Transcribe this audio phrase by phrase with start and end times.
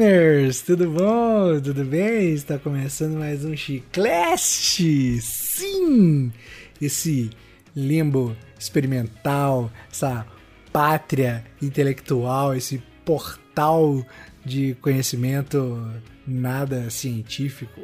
[0.00, 0.62] Chicliners!
[0.62, 1.60] Tudo bom?
[1.60, 2.32] Tudo bem?
[2.32, 5.20] Está começando mais um Chiclast!
[5.20, 6.32] Sim!
[6.80, 7.28] Esse
[7.76, 10.26] limbo experimental, essa
[10.72, 14.02] pátria intelectual, esse portal
[14.42, 15.86] de conhecimento
[16.26, 17.82] nada científico.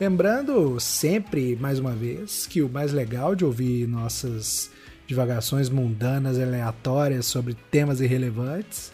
[0.00, 4.70] Lembrando sempre, mais uma vez, que o mais legal de ouvir nossas
[5.06, 8.90] divagações mundanas aleatórias sobre temas irrelevantes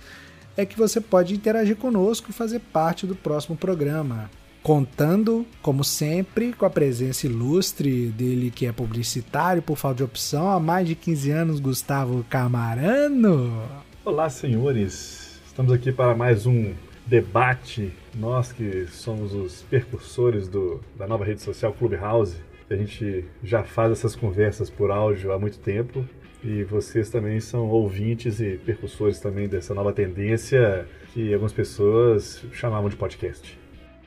[0.57, 4.31] é que você pode interagir conosco e fazer parte do próximo programa.
[4.63, 10.51] Contando, como sempre, com a presença ilustre dele que é publicitário por falta de opção
[10.51, 13.63] há mais de 15 anos, Gustavo Camarano.
[14.05, 15.41] Olá, senhores.
[15.47, 16.73] Estamos aqui para mais um
[17.07, 17.93] debate.
[18.15, 22.37] Nós que somos os percursores do, da nova rede social Clubhouse.
[22.69, 26.05] A gente já faz essas conversas por áudio há muito tempo
[26.47, 32.89] e vocês também são ouvintes e percussores também dessa nova tendência que algumas pessoas chamavam
[32.89, 33.59] de podcast.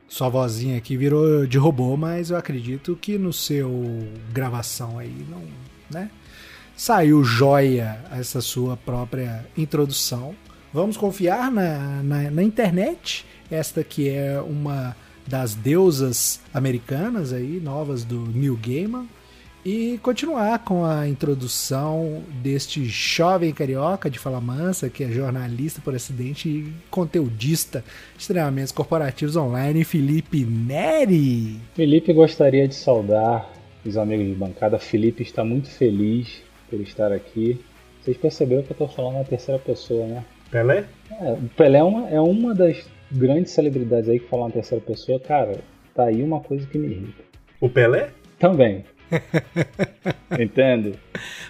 [0.07, 3.69] Sua vozinha aqui virou de robô, mas eu acredito que no seu
[4.31, 5.43] gravação aí não,
[5.91, 6.09] né?
[6.77, 10.33] Saiu joia essa sua própria introdução.
[10.73, 14.95] Vamos confiar na, na, na internet, esta que é uma
[15.27, 19.07] das deusas americanas aí, novas do New Gaiman
[19.65, 25.93] e continuar com a introdução deste jovem carioca de fala mansa, que é jornalista por
[25.93, 27.83] acidente e conteudista
[28.17, 31.59] de treinamentos corporativos online, Felipe Neri.
[31.75, 33.51] Felipe gostaria de saudar
[33.85, 34.79] os amigos de bancada.
[34.79, 37.59] Felipe está muito feliz por estar aqui.
[38.01, 40.25] Vocês perceberam que eu estou falando na terceira pessoa, né?
[40.49, 40.85] Pelé?
[41.11, 44.83] É, o Pelé é uma, é uma das grandes celebridades aí que falam na terceira
[44.83, 45.19] pessoa.
[45.19, 45.59] Cara,
[45.93, 47.23] tá aí uma coisa que me irrita.
[47.59, 48.09] O Pelé?
[48.39, 48.85] Também.
[50.39, 50.93] Entende?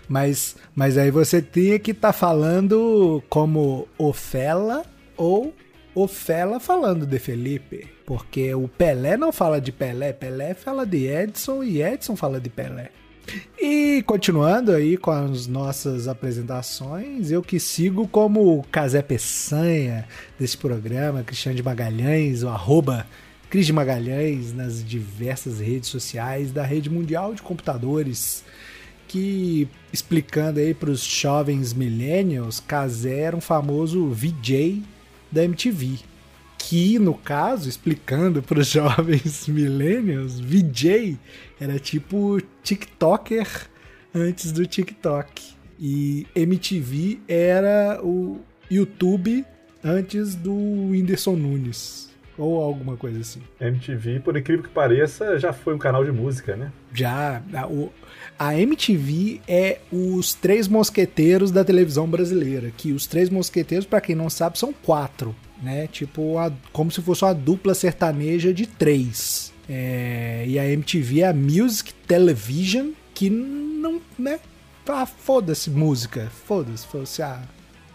[0.07, 4.83] Mas, mas aí você tinha que estar tá falando como Ofela
[5.17, 5.53] ou
[5.93, 7.87] Ofela falando de Felipe.
[8.05, 12.49] Porque o Pelé não fala de Pelé, Pelé fala de Edson e Edson fala de
[12.49, 12.89] Pelé.
[13.59, 20.07] E continuando aí com as nossas apresentações, eu que sigo como o Casé Peçanha
[20.39, 23.05] desse programa, Cristiano de Magalhães, o arroba
[23.49, 28.43] Cris de Magalhães nas diversas redes sociais da rede mundial de computadores,
[29.07, 34.83] que explicando aí para os jovens millennials, Kazé era um famoso VJ
[35.31, 35.97] da MTV.
[36.59, 41.17] Que, no caso, explicando para os jovens millennials, VJ
[41.59, 43.47] era tipo TikToker
[44.13, 45.41] antes do TikTok.
[45.79, 49.43] E MTV era o YouTube
[49.83, 52.08] antes do Whindersson Nunes.
[52.39, 53.41] Ou alguma coisa assim.
[53.59, 56.71] MTV, por incrível que pareça, já foi um canal de música, né?
[56.93, 57.43] Já.
[57.53, 57.91] A, o,
[58.39, 62.71] a MTV é os três mosqueteiros da televisão brasileira.
[62.75, 65.35] Que os três mosqueteiros, para quem não sabe, são quatro.
[65.61, 65.87] Né?
[65.87, 69.53] Tipo, a, como se fosse uma dupla sertaneja de três.
[69.67, 74.39] É, e a MTV é a Music Television, que não, né?
[74.87, 76.31] Ah, foda-se música.
[76.45, 77.43] Foda-se, fosse a.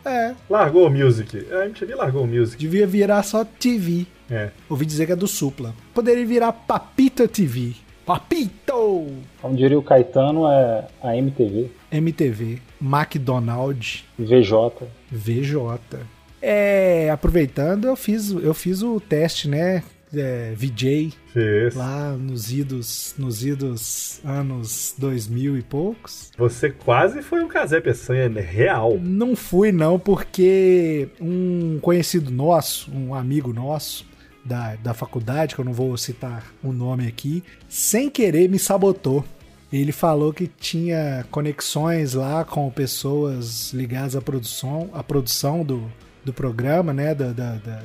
[0.05, 0.35] Ah, é.
[0.49, 1.47] Largou o music.
[1.51, 2.59] A MTV largou o music.
[2.59, 4.07] Devia virar só TV.
[4.35, 4.51] É.
[4.69, 5.75] Ouvi dizer que é do Supla.
[5.95, 7.75] Poderia virar Papita TV.
[8.05, 9.07] Papito!
[9.41, 11.71] Como diria o Caetano, é a MTV.
[11.91, 12.59] MTV.
[12.81, 14.05] McDonald's.
[14.19, 14.89] VJ.
[15.11, 16.01] VJ.
[16.43, 19.83] É, aproveitando, eu fiz, eu fiz o teste, né?
[20.17, 21.75] É, VJ Fez.
[21.75, 26.31] lá nos idos, nos idos anos 2000 e poucos.
[26.37, 28.99] Você quase foi um Casé Peçanha real.
[29.01, 34.07] Não fui não, porque um conhecido nosso, um amigo nosso,
[34.45, 39.25] da, da faculdade, que eu não vou citar o nome aqui, sem querer me sabotou.
[39.73, 45.91] Ele falou que tinha conexões lá com pessoas ligadas à produção, à produção do,
[46.25, 47.15] do programa, né?
[47.15, 47.83] Da, da, da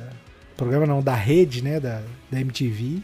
[0.56, 1.80] programa não, da rede, né?
[1.80, 3.02] Da, da MTV.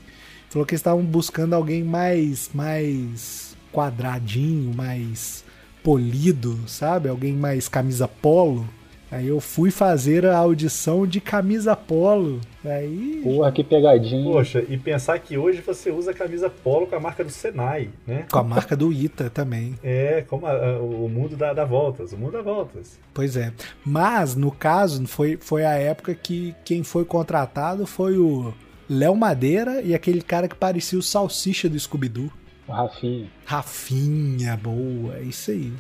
[0.48, 5.44] Falou que estavam buscando alguém mais, mais quadradinho, mais
[5.82, 7.08] polido, sabe?
[7.08, 8.68] Alguém mais camisa polo.
[9.10, 12.40] Aí eu fui fazer a audição de camisa polo.
[12.64, 13.20] Aí.
[13.22, 14.32] Porra, que pegadinha.
[14.32, 18.26] Poxa, e pensar que hoje você usa camisa polo com a marca do Senai, né?
[18.30, 19.74] Com a marca do Ita também.
[19.88, 22.98] É, como a, a, o mundo dá, dá, voltas, o mundo dá voltas.
[23.14, 23.52] Pois é.
[23.84, 28.52] Mas, no caso, foi, foi a época que quem foi contratado foi o
[28.88, 32.30] Léo Madeira e aquele cara que parecia o salsicha do Scooby-Doo.
[32.68, 33.28] Rafinha.
[33.44, 35.72] Rafinha, boa, é isso aí.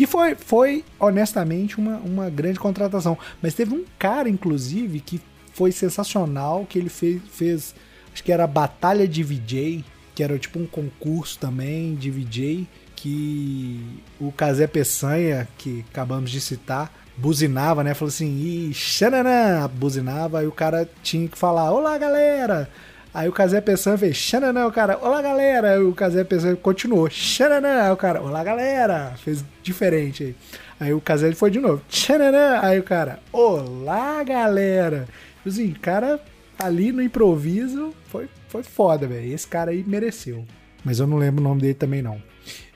[0.00, 3.18] Que foi, foi honestamente, uma, uma grande contratação.
[3.42, 5.20] Mas teve um cara, inclusive, que
[5.52, 7.74] foi sensacional, que ele fez, fez
[8.10, 12.66] acho que era a Batalha de VJ, que era tipo um concurso também de VJ,
[12.96, 13.78] que
[14.18, 17.92] o Casé Peçanha, que acabamos de citar, buzinava, né?
[17.92, 22.70] Falou assim, xananã, buzinava, aí o cara tinha que falar, olá galera!
[23.12, 25.72] Aí o Casé pensando fez xananã, o cara, olá galera!
[25.72, 29.14] Aí o Casé pensando continuou, xananã, o cara, olá galera!
[29.16, 30.36] Fez diferente aí.
[30.78, 35.08] Aí o Casé foi de novo, xananã, aí o cara, olá galera!
[35.38, 36.20] Tipo assim, cara
[36.56, 39.32] ali no improviso foi, foi foda, velho.
[39.32, 40.44] Esse cara aí mereceu.
[40.84, 42.22] Mas eu não lembro o nome dele também não.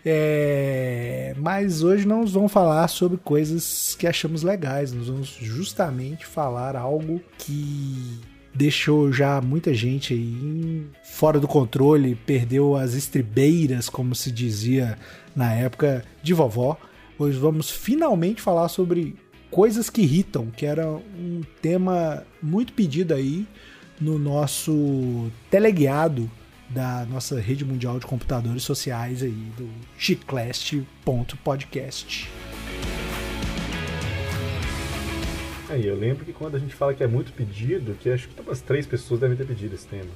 [0.05, 4.93] É, mas hoje nós vamos falar sobre coisas que achamos legais.
[4.93, 8.21] Nós vamos justamente falar algo que
[8.55, 14.97] deixou já muita gente aí fora do controle, perdeu as estribeiras, como se dizia
[15.35, 16.79] na época de vovó.
[17.19, 19.17] Hoje vamos finalmente falar sobre
[19.51, 23.47] coisas que irritam, que era um tema muito pedido aí
[24.01, 26.31] no nosso teleguiado
[26.69, 32.29] da nossa rede mundial de computadores sociais aí, do chiclast.podcast.
[35.75, 38.41] Aí, eu lembro que quando a gente fala que é muito pedido, que acho que
[38.41, 40.11] umas três pessoas devem ter pedido esse tema.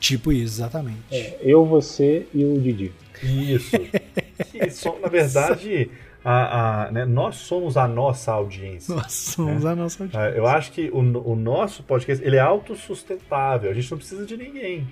[0.00, 1.02] Tipo isso, exatamente.
[1.10, 2.92] É, eu, você e o Didi.
[3.22, 3.76] Isso.
[4.50, 5.90] que só, na verdade,
[6.24, 8.94] a, a, né, nós somos a nossa audiência.
[8.94, 9.70] Nós somos né?
[9.70, 10.28] a nossa audiência.
[10.30, 13.70] Eu acho que o, o nosso podcast ele é autossustentável.
[13.70, 14.88] A gente não precisa de ninguém.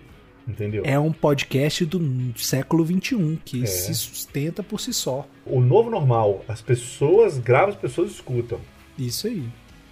[0.46, 0.82] Entendeu?
[0.84, 2.00] É um podcast do
[2.36, 3.66] século XXI que é.
[3.66, 5.26] se sustenta por si só.
[5.46, 8.60] O novo normal, as pessoas gravam, as pessoas escutam.
[8.98, 9.44] Isso aí.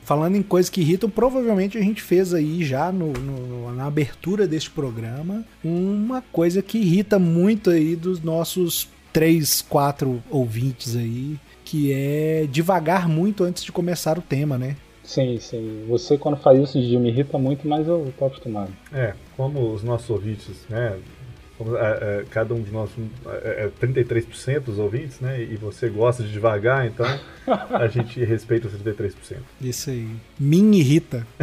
[0.08, 4.48] Falando em coisas que irritam, provavelmente a gente fez aí já no, no, na abertura
[4.48, 11.92] deste programa uma coisa que irrita muito aí dos nossos três, quatro ouvintes aí, que
[11.92, 14.76] é devagar muito antes de começar o tema, né?
[15.04, 15.84] Sim, sim.
[15.90, 18.72] Você quando faz isso de me irrita muito, mas eu tô acostumado.
[18.90, 20.98] É, como os nossos ouvintes, né?
[21.58, 22.88] Como, é, é, cada um de nós
[23.42, 25.42] é, é 33% dos ouvintes, né?
[25.42, 27.04] E você gosta de devagar, então
[27.46, 29.38] a gente respeita os 33%.
[29.60, 30.08] Isso aí.
[30.38, 31.26] Me irrita.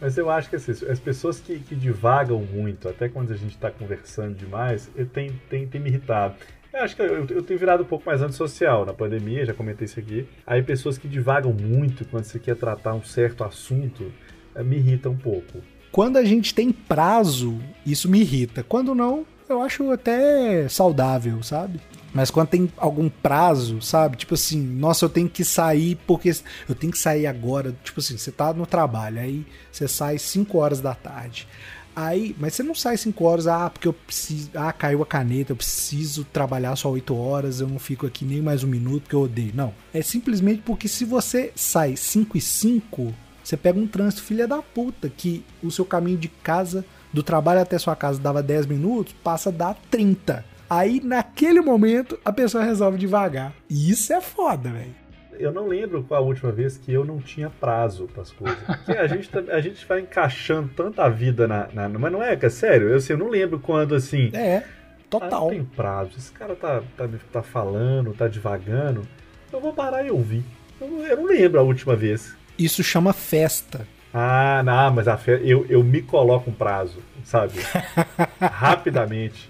[0.00, 3.54] Mas eu acho que assim, as pessoas que, que divagam muito, até quando a gente
[3.54, 6.34] está conversando demais, tem, tem, tem me irritado.
[6.72, 9.84] Eu acho que eu, eu, tenho virado um pouco mais antissocial na pandemia, já comentei
[9.84, 10.26] isso aqui.
[10.46, 14.12] Aí pessoas que divagam muito quando você quer tratar um certo assunto,
[14.54, 15.62] eh, me irrita um pouco.
[15.98, 18.62] Quando a gente tem prazo, isso me irrita.
[18.62, 21.80] Quando não, eu acho até saudável, sabe?
[22.14, 24.16] Mas quando tem algum prazo, sabe?
[24.16, 26.32] Tipo assim, nossa, eu tenho que sair porque
[26.68, 27.74] eu tenho que sair agora.
[27.82, 31.48] Tipo assim, você tá no trabalho, aí você sai 5 horas da tarde.
[31.96, 34.50] Aí, mas você não sai 5 horas, ah, porque eu preciso.
[34.54, 38.40] Ah, caiu a caneta, eu preciso trabalhar só 8 horas, eu não fico aqui nem
[38.40, 39.50] mais um minuto porque eu odeio.
[39.52, 39.74] Não.
[39.92, 43.14] É simplesmente porque se você sai 5 e 5,
[43.48, 47.62] você pega um trânsito filha da puta, que o seu caminho de casa, do trabalho
[47.62, 50.44] até sua casa dava 10 minutos, passa a dar 30.
[50.68, 53.54] Aí, naquele momento, a pessoa resolve devagar.
[53.70, 54.94] E isso é foda, velho.
[55.32, 58.58] Eu não lembro qual a última vez que eu não tinha prazo para as coisas.
[58.66, 61.88] Porque a gente, tá, a gente vai encaixando tanta vida na, na.
[61.88, 62.90] Mas não é, que é sério?
[62.90, 64.30] Eu, assim, eu não lembro quando assim.
[64.34, 64.62] É,
[65.08, 65.30] total.
[65.30, 66.10] Ah, não tem prazo.
[66.18, 69.08] Esse cara tá, tá, tá falando, tá devagando.
[69.50, 70.44] Eu vou parar e ouvir.
[70.78, 72.36] Eu, eu não lembro a última vez.
[72.58, 73.86] Isso chama festa.
[74.12, 75.44] Ah, não, mas a festa.
[75.46, 77.54] Eu, eu me coloco um prazo, sabe?
[78.40, 79.48] Rapidamente.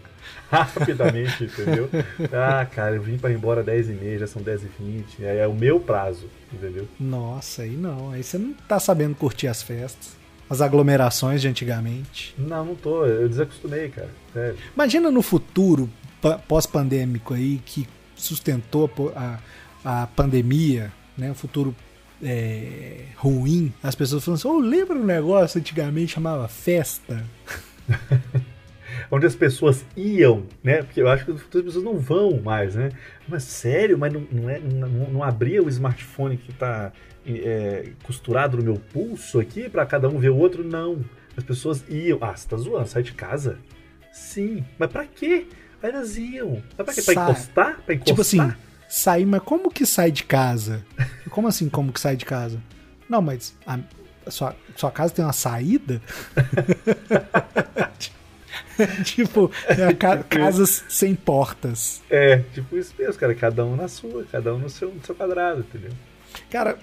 [0.50, 1.91] Rapidamente, entendeu?
[2.32, 5.24] Ah, cara, eu vim para ir embora 10 e meia, já são 10 e 20.
[5.27, 6.88] Aí é o meu prazo, entendeu?
[6.98, 8.12] Nossa, aí não.
[8.12, 10.17] Aí você não tá sabendo curtir as festas.
[10.48, 12.34] As aglomerações de antigamente.
[12.38, 13.05] Não, não tô.
[13.05, 14.08] Eu desacostumei, cara.
[14.32, 14.56] Sério.
[14.74, 15.91] Imagina no futuro
[16.48, 17.86] pós-pandêmico aí que
[18.17, 19.38] sustentou a,
[19.84, 21.31] a pandemia, né?
[21.31, 21.77] O futuro
[22.22, 27.25] é, ruim, as pessoas falam assim: oh, lembra um negócio antigamente chamava festa?
[29.10, 30.82] Onde as pessoas iam, né?
[30.82, 32.91] Porque eu acho que as pessoas não vão mais, né?
[33.27, 36.93] Mas sério, mas não, não, é, não, não abria o smartphone que está
[37.27, 40.65] é, costurado no meu pulso aqui para cada um ver o outro?
[40.65, 41.05] Não.
[41.37, 42.19] As pessoas iam.
[42.20, 43.58] Ah, você tá zoando, sai de casa?
[44.13, 44.65] Sim.
[44.79, 45.46] Mas para quê?
[45.82, 46.63] Aí elas iam.
[46.77, 47.03] Mas pra quê?
[47.03, 47.81] Pra encostar?
[47.84, 48.06] Pra encostar?
[48.06, 48.53] Tipo assim,
[48.88, 50.84] sair, mas como que sai de casa?
[51.30, 52.58] Como assim, como que sai de casa?
[53.08, 53.78] Não, mas a,
[54.30, 56.00] sua, sua casa tem uma saída?
[59.04, 62.02] tipo, é, ca casas sem portas.
[62.10, 63.34] É, tipo isso mesmo, cara.
[63.34, 65.90] Cada um na sua, cada um no seu, no seu quadrado, entendeu?
[66.50, 66.78] Cara,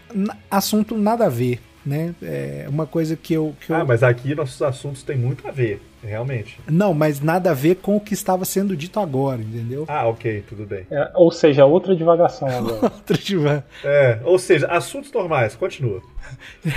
[0.50, 2.14] assunto nada a ver, né?
[2.22, 3.86] É uma coisa que eu, que Ah, eu...
[3.86, 6.60] mas aqui nossos assuntos têm muito a ver realmente.
[6.70, 9.86] Não, mas nada a ver com o que estava sendo dito agora, entendeu?
[9.88, 10.86] Ah, ok, tudo bem.
[10.90, 12.84] É, ou seja, outra divagação agora.
[12.84, 13.64] outra divagação.
[13.84, 16.02] É, ou seja, assuntos normais, continua.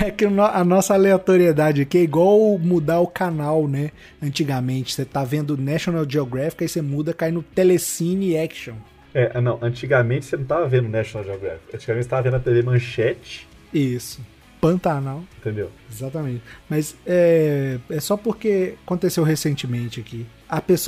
[0.05, 3.89] É que a nossa aleatoriedade aqui é igual mudar o canal, né?
[4.21, 8.75] Antigamente, você tá vendo National Geographic, aí você muda, cai no Telecine Action.
[9.11, 11.75] É, não, antigamente você não tava vendo National Geographic.
[11.75, 13.47] Antigamente você tava vendo a TV Manchete.
[13.73, 14.21] Isso.
[14.59, 15.23] Pantanal.
[15.37, 15.71] Entendeu?
[15.91, 16.41] Exatamente.
[16.69, 20.25] Mas é, é só porque aconteceu recentemente aqui.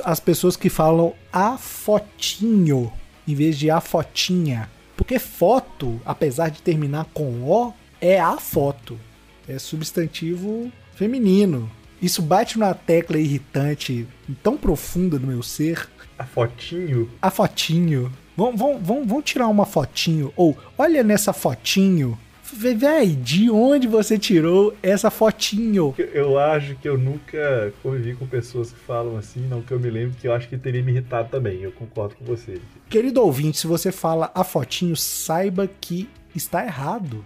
[0.03, 2.91] as pessoas que falam a fotinho
[3.27, 4.69] em vez de a fotinha.
[4.95, 8.99] Porque foto, apesar de terminar com O, é a foto.
[9.47, 11.69] É substantivo feminino.
[12.01, 14.07] Isso bate numa tecla irritante
[14.41, 15.87] tão profunda no meu ser.
[16.17, 17.09] A fotinho?
[17.21, 18.11] A fotinho.
[18.35, 20.33] Vamos, vamos, vamos, vamos tirar uma fotinho.
[20.35, 22.17] Ou, olha nessa fotinho.
[22.53, 25.95] Véi, de onde você tirou essa fotinho?
[25.97, 29.89] Eu acho que eu nunca convivi com pessoas que falam assim, não que eu me
[29.89, 31.61] lembro, que eu acho que teria me irritado também.
[31.61, 32.59] Eu concordo com você.
[32.89, 37.23] Querido ouvinte, se você fala a fotinho, saiba que está errado.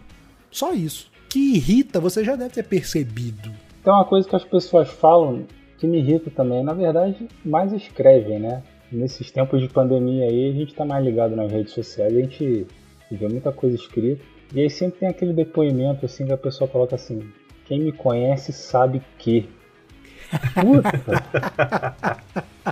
[0.52, 1.12] Só isso.
[1.28, 3.52] Que irrita, você já deve ter percebido.
[3.84, 5.46] Tem uma coisa que as pessoas falam
[5.78, 8.64] que me irrita também, na verdade, mais escrevem, né?
[8.92, 12.66] Nesses tempos de pandemia aí, a gente tá mais ligado nas redes sociais, a gente
[13.12, 14.24] vê muita coisa escrita.
[14.56, 17.30] E aí sempre tem aquele depoimento assim que a pessoa coloca assim:
[17.66, 19.50] quem me conhece sabe que.
[20.54, 22.18] Puta!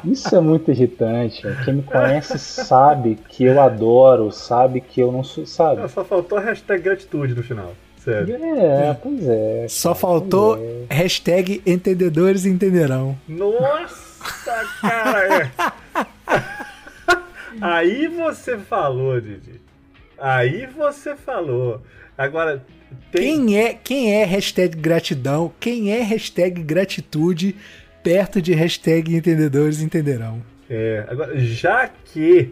[0.05, 1.43] Isso é muito irritante.
[1.65, 5.45] Quem me conhece sabe que eu adoro, sabe que eu não sou.
[5.45, 5.87] Sabe?
[5.89, 7.73] Só faltou a hashtag gratitude no final.
[7.97, 8.35] Sério.
[8.35, 9.65] É, pois é.
[9.67, 10.85] Só faltou é.
[10.89, 13.17] hashtag entendedores entenderão.
[13.27, 15.43] Nossa, cara!
[15.43, 15.51] É.
[17.61, 19.62] Aí você falou, Didi.
[20.17, 21.81] Aí você falou.
[22.17, 22.63] Agora,
[23.11, 23.45] tem...
[23.45, 25.51] Quem é, quem é hashtag gratidão?
[25.59, 27.55] Quem é hashtag gratitude
[28.03, 30.41] perto de hashtag entendedores entenderão?
[30.69, 32.51] É, agora, já que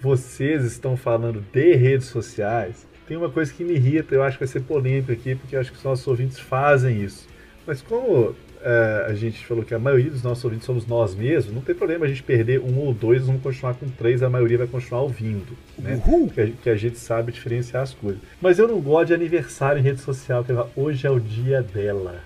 [0.00, 4.44] vocês estão falando de redes sociais, tem uma coisa que me irrita, eu acho que
[4.44, 7.26] vai ser polêmico aqui, porque eu acho que os nossos ouvintes fazem isso.
[7.66, 8.34] Mas como
[8.64, 11.74] é, a gente falou que a maioria dos nossos ouvintes somos nós mesmos, não tem
[11.74, 15.02] problema a gente perder um ou dois, vamos continuar com três, a maioria vai continuar
[15.02, 15.54] ouvindo.
[15.78, 16.00] Né?
[16.32, 18.22] Que, a, que, a, gente sabe diferenciar as coisas.
[18.40, 22.22] Mas eu não gosto de aniversário em rede social, que hoje é o dia dela.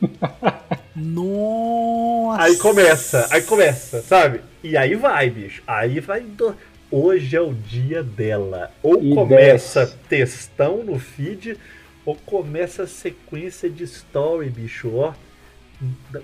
[0.94, 2.42] Nossa!
[2.42, 4.42] Aí começa, aí começa, sabe?
[4.62, 5.60] E aí vai, bicho.
[5.66, 6.20] Aí vai.
[6.20, 6.54] Do...
[6.88, 8.70] Hoje é o dia dela.
[8.80, 9.96] Ou e começa desce.
[10.08, 11.56] textão no feed,
[12.04, 14.94] ou começa a sequência de story, bicho.
[14.94, 15.12] Ó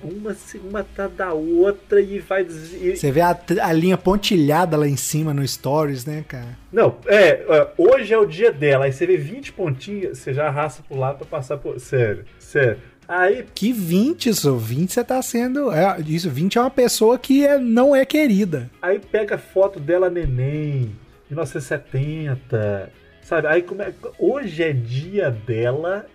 [0.02, 2.44] uma, uma tá da outra e vai.
[2.44, 6.58] Você vê a, a, linha pontilhada lá em cima no Stories, né, cara?
[6.70, 10.48] Não, é, é hoje é o dia dela, aí você vê 20 pontinhos, você já
[10.48, 11.80] arrasta pro lado pra passar por.
[11.80, 12.78] Sério, sério.
[13.08, 13.46] Aí.
[13.54, 14.56] Que 20, isso?
[14.56, 15.72] 20 você tá sendo.
[15.72, 18.70] É, isso, 20 é uma pessoa que é, não é querida.
[18.82, 20.94] Aí pega foto dela neném,
[21.30, 22.92] 1970.
[23.22, 23.48] Sabe?
[23.48, 26.06] Aí como é, hoje é dia dela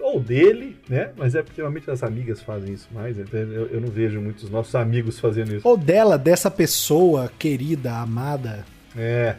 [0.00, 1.10] ou dele, né?
[1.16, 3.18] Mas é porque normalmente as amigas fazem isso mais.
[3.18, 5.66] Então eu, eu, não vejo muitos nossos amigos fazendo isso.
[5.66, 8.64] Ou dela, dessa pessoa querida, amada.
[8.96, 9.36] É,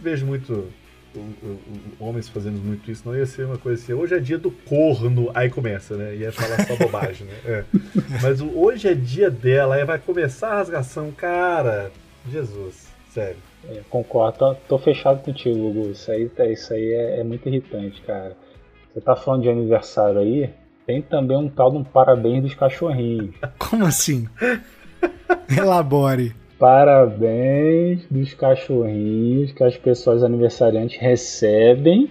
[0.00, 0.68] vejo muito
[1.14, 1.60] o, o,
[2.00, 3.02] o, homens fazendo muito isso.
[3.04, 3.92] Não ia ser uma coisa assim.
[3.92, 6.16] Hoje é dia do corno, aí começa, né?
[6.16, 7.34] Ia falar só bobagem, né?
[7.44, 7.64] É.
[8.22, 11.90] Mas o, hoje é dia dela, aí vai começar a rasgação, cara.
[12.30, 13.36] Jesus, sério.
[13.68, 15.90] É, concordo, tô, tô, fechado contigo, Hugo.
[15.90, 18.36] Isso aí, isso aí é, é muito irritante, cara.
[18.98, 20.50] Você tá falando de aniversário aí?
[20.84, 23.32] Tem também um tal de um parabéns dos cachorrinhos.
[23.56, 24.26] Como assim?
[25.56, 26.34] Elabore.
[26.58, 32.10] Parabéns dos cachorrinhos que as pessoas aniversariantes recebem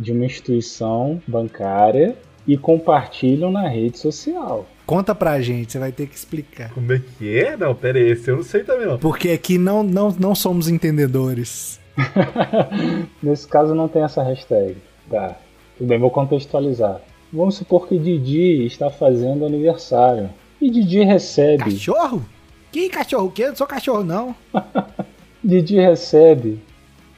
[0.00, 2.16] de uma instituição bancária
[2.48, 4.66] e compartilham na rede social.
[4.86, 6.72] Conta pra gente, você vai ter que explicar.
[6.72, 7.58] Como é que é?
[7.58, 8.98] Não, pera aí, esse eu não sei também não.
[8.98, 11.78] Porque aqui não, não, não somos entendedores.
[13.22, 14.78] Nesse caso não tem essa hashtag.
[15.10, 15.36] Tá.
[15.76, 17.00] Tudo bem, vou contextualizar.
[17.32, 20.30] Vamos supor que Didi está fazendo aniversário.
[20.60, 21.64] E Didi recebe.
[21.64, 22.24] Cachorro?
[22.70, 23.30] Que cachorro?
[23.30, 23.42] Que?
[23.42, 24.34] Eu não sou cachorro, não.
[25.42, 26.60] Didi recebe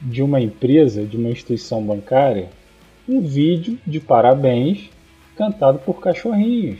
[0.01, 2.49] de uma empresa, de uma instituição bancária,
[3.07, 4.89] um vídeo de parabéns
[5.35, 6.79] cantado por cachorrinhos.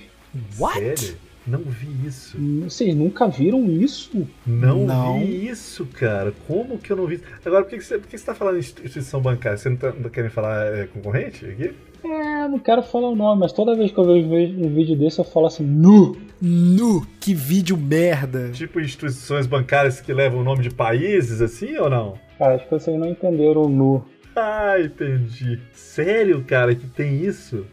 [0.57, 0.99] What?
[0.99, 1.24] Sério?
[1.47, 2.37] Não vi isso.
[2.63, 4.27] Vocês nunca viram isso?
[4.45, 5.19] Não, não.
[5.19, 6.33] vi isso, cara.
[6.47, 7.21] Como que eu não vi?
[7.45, 9.57] Agora, por que, você, por que você tá falando em instituição bancária?
[9.57, 11.71] Você não tá, não querendo falar é, concorrente aqui?
[12.03, 15.19] É, não quero falar o nome, mas toda vez que eu vejo um vídeo desse
[15.19, 16.17] eu falo assim, nu!
[16.41, 17.05] Nu!
[17.19, 18.49] Que vídeo merda!
[18.51, 22.13] Tipo instituições bancárias que levam o nome de países, assim, ou não?
[22.37, 24.05] Cara, acho que vocês não entenderam o nu.
[24.35, 25.59] Ah, entendi.
[25.71, 27.65] Sério, cara, que tem isso?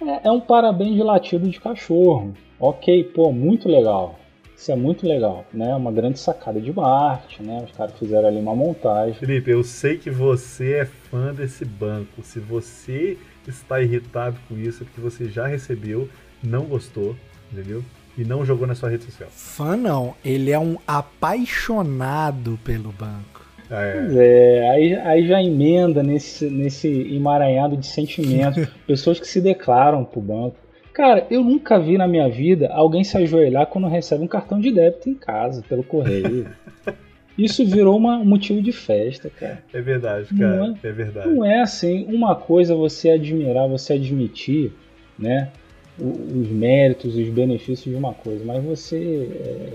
[0.00, 2.34] É, é um parabéns de latido de cachorro.
[2.58, 4.18] Ok, pô, muito legal.
[4.56, 5.74] Isso é muito legal, né?
[5.74, 7.62] Uma grande sacada de marketing, né?
[7.62, 9.14] Os caras fizeram ali uma montagem.
[9.14, 12.22] Felipe, eu sei que você é fã desse banco.
[12.22, 16.08] Se você está irritado com isso, é porque você já recebeu,
[16.42, 17.14] não gostou,
[17.52, 17.84] entendeu?
[18.16, 19.28] E não jogou na sua rede social.
[19.30, 23.44] Fã não, ele é um apaixonado pelo banco.
[23.70, 23.92] É.
[23.92, 28.66] Pois é, aí, aí já emenda nesse, nesse emaranhado de sentimentos.
[28.86, 30.56] pessoas que se declaram pro banco.
[30.96, 34.72] Cara, eu nunca vi na minha vida alguém se ajoelhar quando recebe um cartão de
[34.72, 36.48] débito em casa, pelo correio.
[37.36, 39.62] Isso virou uma, um motivo de festa, cara.
[39.74, 40.74] É verdade, cara.
[40.82, 41.28] É, é, verdade.
[41.28, 44.72] Não é assim, uma coisa você admirar, você admitir,
[45.18, 45.50] né?
[45.98, 49.72] Os méritos, os benefícios de uma coisa, mas você é,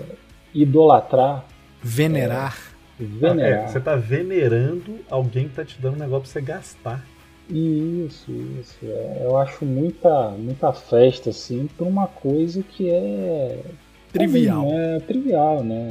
[0.55, 1.45] idolatrar.
[1.83, 2.57] Venerar.
[2.99, 3.65] É, venerar.
[3.65, 7.05] É, você tá venerando alguém que tá te dando um negócio pra você gastar.
[7.51, 8.77] Isso, isso.
[8.83, 13.59] É, eu acho muita, muita festa, assim, por uma coisa que é.
[14.13, 14.63] Trivial.
[14.63, 15.89] Comum, é trivial, né?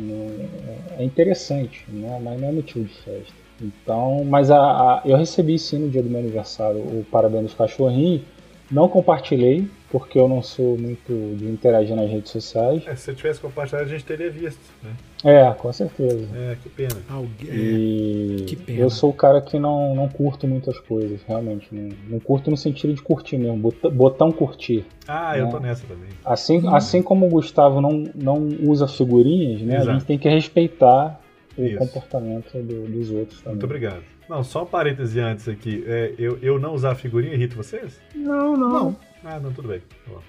[0.99, 2.21] É interessante, né?
[2.23, 3.33] mas não é motivo de festa.
[3.61, 7.55] Então, mas a, a, eu recebi sim no dia do meu aniversário o parabéns dos
[7.55, 8.23] cachorrinhos.
[8.71, 12.85] Não compartilhei, porque eu não sou muito de interagir nas redes sociais.
[12.87, 14.93] É, se você tivesse compartilhado, a gente teria visto, né?
[15.25, 16.29] É, com certeza.
[16.35, 16.97] É, que pena.
[17.43, 18.79] E que pena.
[18.79, 21.67] Eu sou o cara que não, não curto muitas coisas, realmente.
[21.73, 24.87] Não, não curto no sentido de curtir mesmo, botão, botão curtir.
[25.07, 25.41] Ah, né?
[25.43, 26.09] eu tô nessa também.
[26.25, 26.75] Assim, hum.
[26.75, 29.77] assim como o Gustavo não, não usa figurinhas, né?
[29.77, 29.91] Exato.
[29.91, 31.21] A gente tem que respeitar
[31.59, 31.77] o Isso.
[31.77, 33.55] comportamento do, dos outros também.
[33.55, 34.03] Muito obrigado.
[34.31, 35.83] Não, só um parêntese antes aqui.
[35.89, 38.01] É, eu, eu não usar figurinha irrita vocês?
[38.15, 38.71] Não, não.
[38.71, 38.97] não.
[39.25, 39.83] Ah, não, tudo bem.
[40.07, 40.21] Tá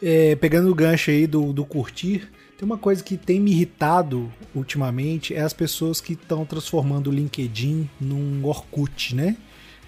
[0.00, 4.32] é, pegando o gancho aí do, do curtir, tem uma coisa que tem me irritado
[4.54, 9.36] ultimamente é as pessoas que estão transformando o LinkedIn num Orkut, né?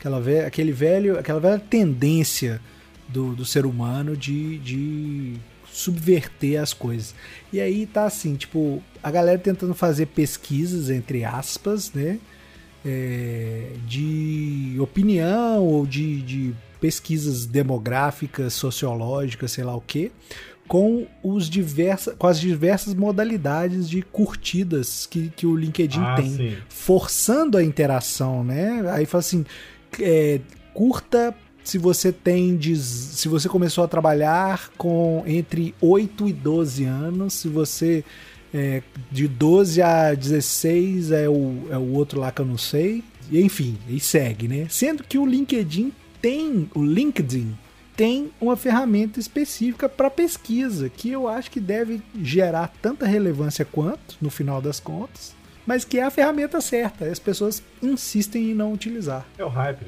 [0.00, 2.60] Aquela velha, aquele velho, aquela velha tendência
[3.06, 5.34] do, do ser humano de, de
[5.70, 7.14] subverter as coisas.
[7.52, 12.18] E aí tá assim, tipo, a galera tentando fazer pesquisas, entre aspas, né?
[12.84, 20.12] É, de opinião ou de, de pesquisas demográficas, sociológicas, sei lá o que,
[20.68, 26.30] com, os diversa, com as diversas modalidades de curtidas que, que o LinkedIn ah, tem,
[26.30, 26.56] sim.
[26.68, 28.82] forçando a interação, né?
[28.90, 29.44] Aí fala assim,
[30.00, 30.40] é,
[30.72, 37.32] curta se você tem se você começou a trabalhar com entre 8 e 12 anos,
[37.32, 38.04] se você
[38.54, 43.02] é, de 12 a 16 é o, é o outro lá que eu não sei.
[43.28, 44.68] E, enfim, e segue, né?
[44.70, 47.58] Sendo que o LinkedIn tem, o LinkedIn
[47.96, 54.16] tem uma ferramenta específica para pesquisa, que eu acho que deve gerar tanta relevância quanto,
[54.20, 55.34] no final das contas,
[55.66, 57.06] mas que é a ferramenta certa.
[57.06, 59.26] As pessoas insistem em não utilizar.
[59.36, 59.86] É o hype,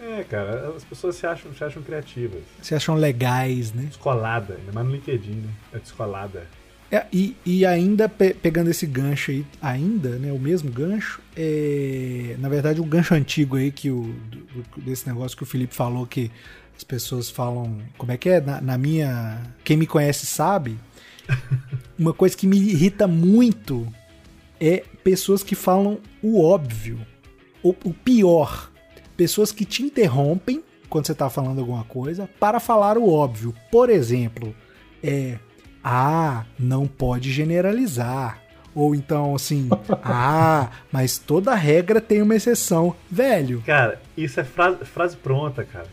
[0.00, 2.42] É, cara, as pessoas se acham, se acham criativas.
[2.62, 3.84] Se acham legais, né?
[3.84, 5.50] Descolada, ainda mais no LinkedIn, né?
[5.72, 6.46] É descolada.
[6.92, 12.36] É, e, e ainda pe pegando esse gancho aí, ainda, né, o mesmo gancho, é,
[12.38, 16.06] na verdade o gancho antigo aí que o do, desse negócio que o Felipe falou
[16.06, 16.30] que
[16.76, 18.42] as pessoas falam, como é que é?
[18.42, 20.78] Na, na minha, quem me conhece sabe.
[21.98, 23.90] Uma coisa que me irrita muito
[24.60, 27.00] é pessoas que falam o óbvio,
[27.62, 28.70] o, o pior,
[29.16, 33.54] pessoas que te interrompem quando você está falando alguma coisa para falar o óbvio.
[33.70, 34.54] Por exemplo,
[35.02, 35.38] é
[35.82, 38.40] ah, não pode generalizar.
[38.74, 39.68] Ou então, assim,
[40.02, 42.94] ah, mas toda regra tem uma exceção.
[43.10, 43.62] Velho.
[43.66, 45.88] Cara, isso é frase, frase pronta, cara.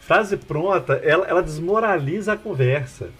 [0.00, 3.10] Frase pronta, ela, ela desmoraliza a conversa.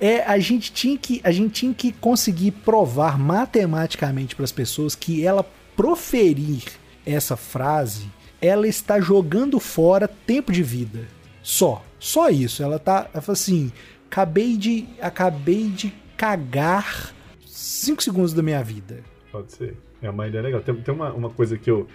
[0.00, 4.94] É, a gente tinha que a gente tinha que conseguir provar matematicamente para as pessoas
[4.94, 5.44] que ela
[5.76, 6.62] proferir
[7.04, 8.08] essa frase,
[8.40, 11.06] ela está jogando fora tempo de vida.
[11.42, 12.62] Só, só isso.
[12.62, 13.72] Ela tá, ela fala assim,
[14.12, 17.14] acabei de acabei de cagar
[17.46, 19.02] 5 segundos da minha vida.
[19.30, 19.74] Pode ser.
[20.02, 20.60] É uma ideia legal.
[20.60, 21.88] Tem, tem uma, uma coisa que, eu,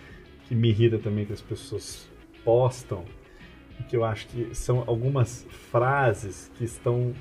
[0.48, 2.08] que me irrita também que as pessoas
[2.44, 3.06] postam,
[3.88, 7.14] que eu acho que são algumas frases que estão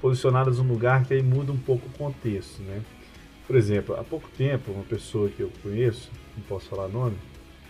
[0.00, 2.82] posicionadas num lugar que aí muda um pouco o contexto, né?
[3.46, 7.16] Por exemplo, há pouco tempo, uma pessoa que eu conheço, não posso falar nome,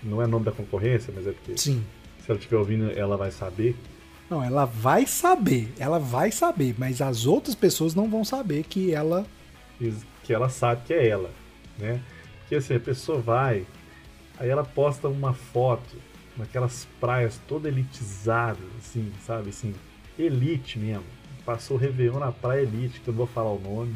[0.02, 1.84] não é nome da concorrência, mas é porque Sim.
[2.18, 3.76] se ela estiver ouvindo, ela vai saber.
[4.32, 8.90] Não, ela vai saber, ela vai saber, mas as outras pessoas não vão saber que
[8.90, 9.26] ela.
[10.24, 11.30] Que ela sabe que é ela,
[11.78, 12.00] né?
[12.48, 13.66] Que assim, a pessoa vai,
[14.38, 15.96] aí ela posta uma foto
[16.34, 19.50] naquelas praias toda elitizadas, assim, sabe?
[19.50, 19.74] Assim,
[20.18, 21.04] elite mesmo.
[21.44, 23.94] Passou o Réveillon na praia elite, que eu não vou falar o nome,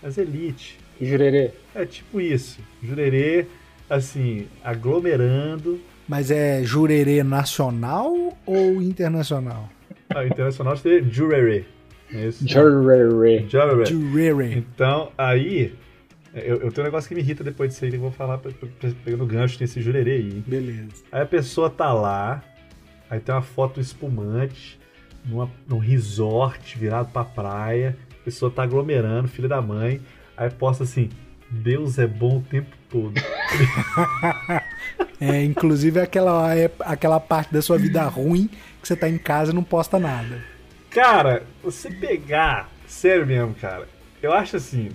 [0.00, 0.78] mas elite.
[1.00, 1.50] Jurerê.
[1.74, 2.60] É tipo isso.
[2.80, 3.48] Jurerê,
[3.90, 9.68] assim, aglomerando mas é jurerê nacional ou internacional?
[10.10, 11.64] Ah, internacional seria jurerê.
[12.12, 13.44] É jurerê.
[13.48, 13.86] Jurerê.
[13.86, 14.52] Jurerê.
[14.54, 15.74] Então, aí,
[16.32, 18.38] eu, eu, tenho um negócio que me irrita depois disso aí, que eu vou falar
[19.04, 20.44] pegando gancho nesse jurerê aí.
[20.46, 21.02] Beleza.
[21.10, 22.42] Aí a pessoa tá lá,
[23.10, 24.78] aí tem uma foto espumante,
[25.24, 30.00] numa, num resort virado pra praia, a pessoa tá aglomerando, filha da mãe,
[30.36, 31.08] aí posta assim,
[31.50, 33.20] Deus é bom o tempo todo.
[35.20, 38.48] é, inclusive aquela, é, aquela parte da sua vida ruim
[38.80, 40.42] que você tá em casa e não posta nada.
[40.90, 42.70] Cara, você pegar.
[42.86, 43.86] Sério mesmo, cara.
[44.22, 44.90] Eu acho assim.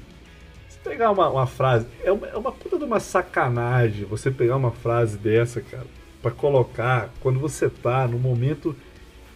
[0.68, 1.86] Você pegar uma, uma frase.
[2.04, 5.86] É uma, é uma puta de uma sacanagem você pegar uma frase dessa, cara.
[6.22, 8.76] para colocar quando você tá no momento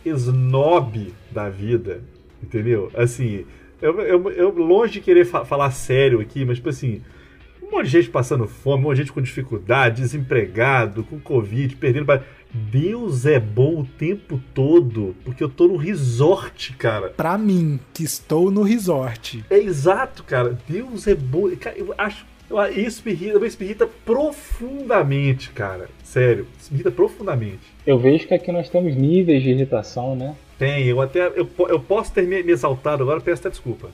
[0.03, 2.01] snob da vida.
[2.41, 2.91] Entendeu?
[2.95, 3.45] Assim.
[3.81, 7.03] Eu, eu, eu longe de querer fa falar sério aqui, mas tipo assim
[7.67, 11.75] um monte de gente passando fome, um monte de gente com dificuldade, desempregado, com Covid,
[11.75, 12.05] perdendo.
[12.53, 17.09] Deus é bom o tempo todo, porque eu tô no resort, cara.
[17.09, 19.43] Pra mim, que estou no resort.
[19.49, 20.57] É exato, cara.
[20.67, 21.53] Deus é bom.
[21.57, 22.25] Cara, eu acho.
[22.75, 25.89] Isso me irrita, isso me irrita profundamente, cara.
[26.03, 27.73] Sério, isso me irrita profundamente.
[27.85, 30.35] Eu vejo que aqui nós temos níveis de irritação, né?
[30.57, 31.27] Tem, eu até.
[31.35, 33.89] Eu, eu posso ter me, me exaltado agora, peço até desculpa.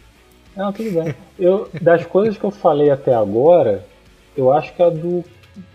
[0.56, 1.16] Não, tudo bem.
[1.40, 3.86] Eu, das coisas que eu falei até agora,
[4.36, 5.24] eu acho que a do.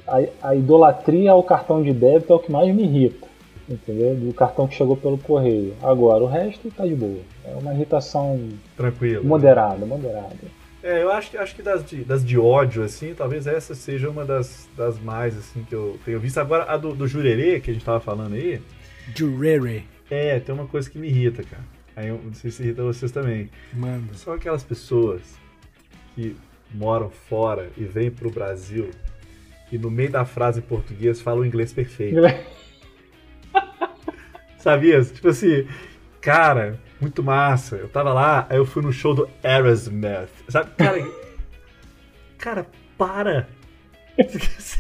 [0.07, 3.27] A, a idolatria ao cartão de débito é o que mais me irrita.
[3.69, 4.15] Entendeu?
[4.15, 5.75] Do cartão que chegou pelo correio.
[5.83, 7.21] Agora, o resto tá de boa.
[7.45, 8.49] É uma irritação.
[8.77, 9.23] Tranquila.
[9.23, 9.87] Moderada, né?
[9.87, 10.37] moderada.
[10.83, 14.09] É, eu acho que, acho que das, de, das de ódio, assim, talvez essa seja
[14.09, 16.39] uma das, das mais, assim, que eu tenho visto.
[16.39, 18.63] Agora, a do, do Jurerê, que a gente tava falando aí.
[19.13, 19.83] Jurerê.
[20.09, 21.65] É, tem uma coisa que me irrita, cara.
[21.97, 23.51] Aí eu não sei se irrita vocês também.
[23.73, 24.13] Manda.
[24.15, 25.23] São aquelas pessoas
[26.15, 26.37] que
[26.71, 28.91] moram fora e vêm pro Brasil
[29.73, 32.21] e no meio da frase em português falam o inglês perfeito.
[34.59, 35.03] Sabia?
[35.03, 35.67] Tipo assim,
[36.21, 37.77] cara, muito massa.
[37.77, 40.29] Eu tava lá, aí eu fui no show do Aerosmith.
[40.49, 40.71] Sabe?
[40.77, 40.99] Cara,
[42.39, 43.49] cara, para.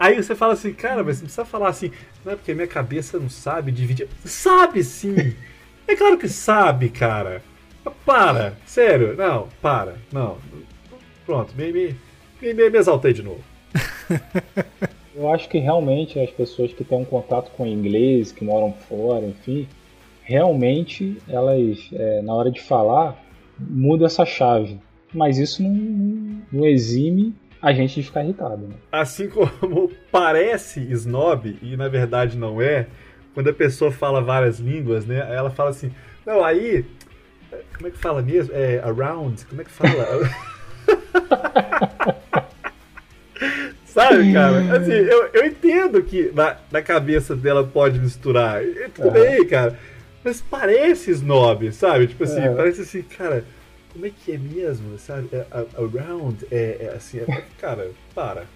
[0.00, 1.92] Aí você fala assim, cara, mas você precisa falar assim,
[2.24, 4.08] não é porque minha cabeça não sabe dividir.
[4.24, 5.36] Sabe sim!
[5.86, 7.42] É claro que sabe, cara.
[8.04, 10.38] Para, sério, não, para, não.
[11.26, 11.96] Pronto, me, me,
[12.40, 13.42] me, me exaltei de novo.
[15.14, 19.24] Eu acho que realmente as pessoas que têm um contato com inglês, que moram fora,
[19.24, 19.68] enfim,
[20.22, 23.22] realmente elas, é, na hora de falar,
[23.58, 24.80] mudam essa chave.
[25.12, 28.66] Mas isso não, não exime a gente de ficar irritado.
[28.66, 28.74] Né?
[28.90, 32.88] Assim como parece snob, e na verdade não é,
[33.34, 35.18] quando a pessoa fala várias línguas, né?
[35.34, 35.92] Ela fala assim,
[36.24, 36.84] não, aí.
[37.76, 38.54] Como é que fala mesmo?
[38.54, 39.44] É around?
[39.46, 39.92] Como é que fala?
[43.84, 44.76] Sabe, cara?
[44.76, 48.62] Assim, eu, eu entendo que na, na cabeça dela pode misturar.
[48.94, 49.12] Tudo uhum.
[49.12, 49.78] bem, cara.
[50.24, 52.08] Mas parece snob, sabe?
[52.08, 52.56] Tipo assim, uhum.
[52.56, 53.44] parece assim, cara,
[53.92, 55.28] como é que é mesmo, sabe?
[55.32, 58.46] É, around, é, é assim, é, cara, para.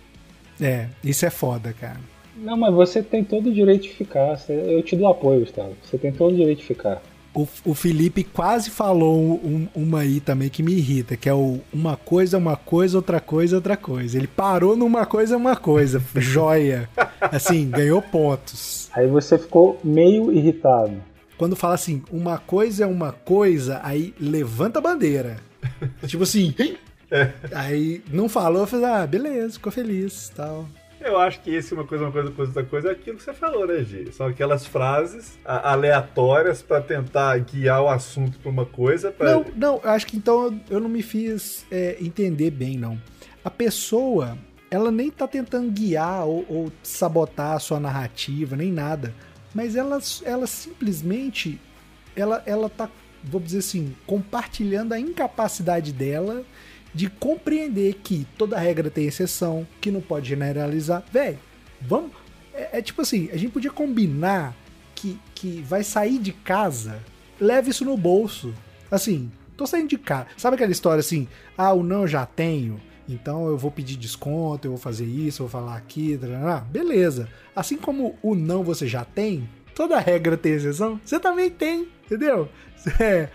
[0.61, 2.01] É, isso é foda, cara.
[2.38, 4.38] Não, mas você tem todo o direito de ficar.
[4.48, 5.74] Eu te dou apoio, Gustavo.
[5.83, 7.03] Você tem todo o direito de ficar.
[7.35, 11.61] O, o Felipe quase falou um, uma aí também que me irrita, que é o
[11.72, 14.16] uma coisa, uma coisa, outra coisa, outra coisa.
[14.16, 16.03] Ele parou numa coisa, uma coisa.
[16.16, 16.88] Joia.
[17.20, 18.88] Assim, ganhou pontos.
[18.92, 21.03] Aí você ficou meio irritado.
[21.37, 25.37] Quando fala assim, uma coisa é uma coisa, aí levanta a bandeira.
[26.07, 26.55] tipo assim.
[27.11, 27.33] É.
[27.55, 30.66] Aí não falou, eu falei, ah, beleza, ficou feliz tal.
[31.01, 33.67] Eu acho que esse uma coisa, uma coisa, outra coisa é aquilo que você falou,
[33.67, 34.11] né, Gi?
[34.13, 39.11] São aquelas frases aleatórias para tentar guiar o assunto para uma coisa.
[39.11, 39.33] Pra...
[39.33, 43.01] Não, não, acho que então eu não me fiz é, entender bem, não.
[43.45, 44.37] A pessoa,
[44.71, 49.15] ela nem tá tentando guiar ou, ou sabotar a sua narrativa, nem nada.
[49.55, 51.61] Mas ela, ela simplesmente,
[52.15, 52.91] ela, ela tá,
[53.23, 56.45] vou dizer assim, compartilhando a incapacidade dela
[56.94, 61.05] de compreender que toda regra tem exceção, que não pode generalizar.
[61.12, 61.38] Véi,
[61.81, 62.12] vamos.
[62.53, 64.55] É, é, tipo assim, a gente podia combinar
[64.94, 67.01] que, que vai sair de casa,
[67.40, 68.53] leve isso no bolso.
[68.90, 70.27] Assim, tô saindo de casa.
[70.37, 71.29] Sabe aquela história assim?
[71.57, 75.42] Ah, o não eu já tenho, então eu vou pedir desconto, eu vou fazer isso,
[75.42, 77.29] eu vou falar aqui, ah, beleza.
[77.57, 79.48] Assim como o não você já tem,
[79.79, 82.49] toda regra tem exceção, você também tem, entendeu?
[83.01, 83.29] É,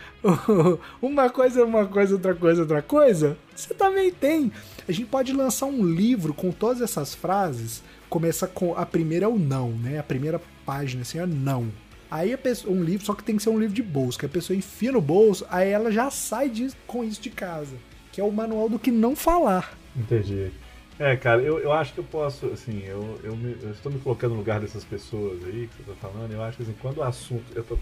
[1.02, 4.52] uma coisa é uma coisa, outra coisa é outra coisa, você também tem.
[4.88, 7.84] A gente pode lançar um livro com todas essas frases.
[8.10, 10.00] Começa com a primeira é o não, né?
[10.00, 11.68] A primeira página assim é não.
[12.10, 14.30] Aí pessoa, um livro, só que tem que ser um livro de bolso, que a
[14.30, 16.50] pessoa enfia no bolso, aí ela já sai
[16.88, 17.76] com isso de casa.
[18.14, 19.78] Que é o manual do que não falar.
[19.96, 20.52] Entendi.
[21.00, 24.00] É, cara, eu, eu acho que eu posso, assim, eu, eu, me, eu estou me
[24.00, 26.98] colocando no lugar dessas pessoas aí que você tá falando, eu acho que assim, quando
[27.00, 27.78] o assunto, eu tô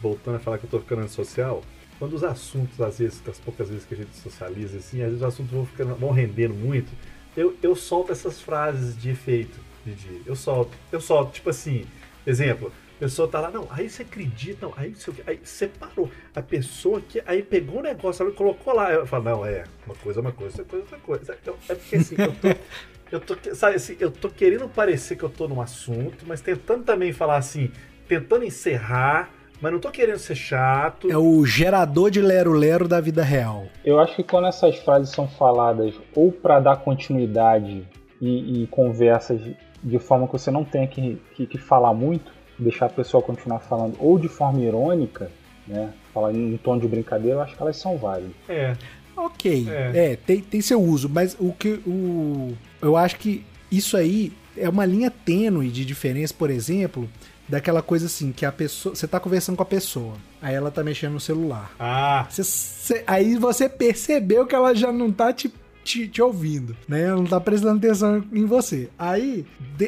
[0.00, 1.62] voltando a falar que eu tô ficando antissocial,
[1.98, 5.20] quando os assuntos, às vezes, das poucas vezes que a gente socializa, assim, às vezes
[5.20, 6.90] os assuntos vão, ficando, vão rendendo muito,
[7.36, 10.22] eu, eu solto essas frases de efeito, Didi.
[10.24, 11.84] Eu solto, eu solto, tipo assim,
[12.26, 16.10] exemplo, pessoa tá lá, não, aí você acredita, não, aí você, aí separou.
[16.34, 18.92] A pessoa que aí pegou o negócio, sabe, colocou lá.
[18.92, 21.38] Eu falo, não, é, uma coisa é uma coisa, outra coisa é outra coisa.
[21.46, 22.48] Eu, é porque assim, eu tô.
[23.12, 26.82] Eu tô, sabe, assim, eu tô querendo parecer que eu tô num assunto, mas tentando
[26.82, 27.70] também falar assim,
[28.08, 29.30] tentando encerrar,
[29.60, 31.10] mas não tô querendo ser chato.
[31.10, 33.66] É o gerador de lero-lero da vida real.
[33.84, 37.86] Eu acho que quando essas frases são faladas ou para dar continuidade
[38.20, 39.40] e, e, conversas
[39.82, 42.32] de forma que você não tenha que, que, que, falar muito,
[42.64, 45.30] deixar a pessoa continuar falando, ou de forma irônica,
[45.66, 45.92] né?
[46.12, 48.32] Falar em um tom de brincadeira, eu acho que elas são válidas.
[48.48, 48.76] É.
[49.16, 53.96] Ok, é, é tem, tem seu uso, mas o que o eu acho que isso
[53.96, 57.08] aí é uma linha tênue de diferença, por exemplo,
[57.48, 58.94] daquela coisa assim, que a pessoa.
[58.94, 61.72] Você tá conversando com a pessoa, aí ela tá mexendo no celular.
[61.78, 62.26] Ah!
[62.30, 65.52] Cê, cê, aí você percebeu que ela já não tá te.
[65.84, 67.08] Te, te, ouvindo, né?
[67.08, 68.88] Não tá prestando atenção em você.
[68.98, 69.44] Aí,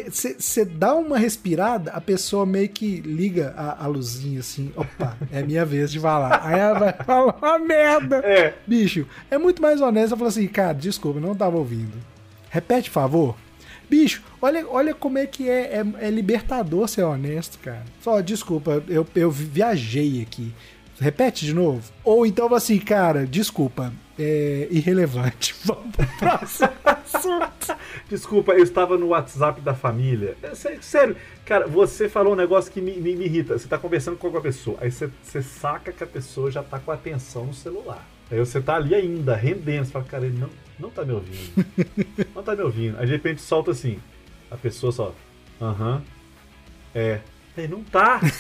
[0.09, 5.43] você dá uma respirada, a pessoa meio que liga a, a, luzinha assim, opa, é
[5.43, 6.41] minha vez de falar.
[6.45, 8.17] Aí ela vai falar uma merda.
[8.19, 8.55] É.
[8.67, 11.95] Bicho, é muito mais honesta falar assim, cara, desculpa, não tava ouvindo.
[12.51, 13.37] Repete, por favor.
[13.89, 17.85] Bicho, olha, olha como é que é, é, é libertador ser honesto, cara.
[18.01, 20.53] Só, desculpa, eu, eu viajei aqui.
[20.99, 21.83] Repete de novo.
[22.03, 25.55] Ou então assim, cara, desculpa, é irrelevante.
[25.65, 27.77] Vamos pro próximo assunto.
[28.09, 30.37] Desculpa, eu estava no WhatsApp da família.
[30.43, 33.59] É, sério, cara, você falou um negócio que me, me, me irrita.
[33.59, 36.79] Você está conversando com alguma pessoa, aí você, você saca que a pessoa já está
[36.79, 38.07] com a atenção no celular.
[38.31, 39.85] Aí você tá ali ainda, rendendo.
[39.85, 41.67] Você fala, cara, ele não, não tá me ouvindo.
[42.35, 42.99] não tá me ouvindo.
[42.99, 43.99] Aí de repente solta assim.
[44.51, 45.15] A pessoa só.
[45.61, 46.03] Aham.
[46.95, 47.21] é.
[47.57, 48.21] Aí não tá.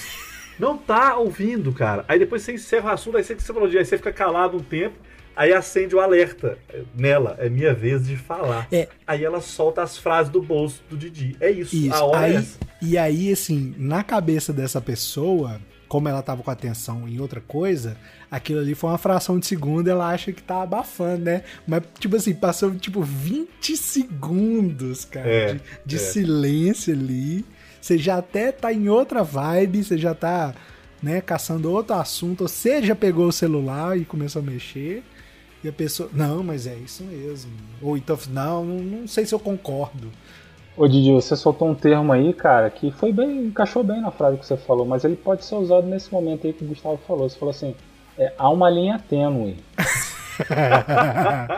[0.58, 2.02] Não tá ouvindo, cara.
[2.08, 4.56] Aí depois você encerra o assunto, aí você, você falou de aí você fica calado
[4.56, 4.96] um tempo,
[5.36, 6.58] aí acende o alerta
[6.94, 7.36] nela.
[7.38, 8.66] É minha vez de falar.
[8.72, 8.88] É.
[9.06, 11.36] Aí ela solta as frases do bolso do Didi.
[11.38, 11.76] É isso.
[11.76, 11.94] isso.
[11.94, 12.58] A hora aí, é essa.
[12.80, 17.96] E aí, assim, na cabeça dessa pessoa, como ela tava com atenção em outra coisa,
[18.30, 21.42] aquilo ali foi uma fração de segundo, ela acha que tá abafando, né?
[21.66, 25.98] Mas, tipo assim, passou tipo 20 segundos, cara, É, de, de é.
[25.98, 27.44] silêncio ali.
[27.80, 30.54] Você já até tá em outra vibe, você já tá,
[31.00, 35.04] né, caçando outro assunto, ou você já pegou o celular e começou a mexer.
[35.64, 37.50] E a pessoa, não, mas é isso mesmo.
[37.82, 40.10] Ou então, não, não, não sei se eu concordo.
[40.76, 44.36] Ô Didi, você soltou um termo aí, cara, que foi bem, encaixou bem na frase
[44.36, 47.28] que você falou, mas ele pode ser usado nesse momento aí que o Gustavo falou.
[47.28, 47.74] Você falou assim,
[48.18, 49.56] é, há uma linha tênue.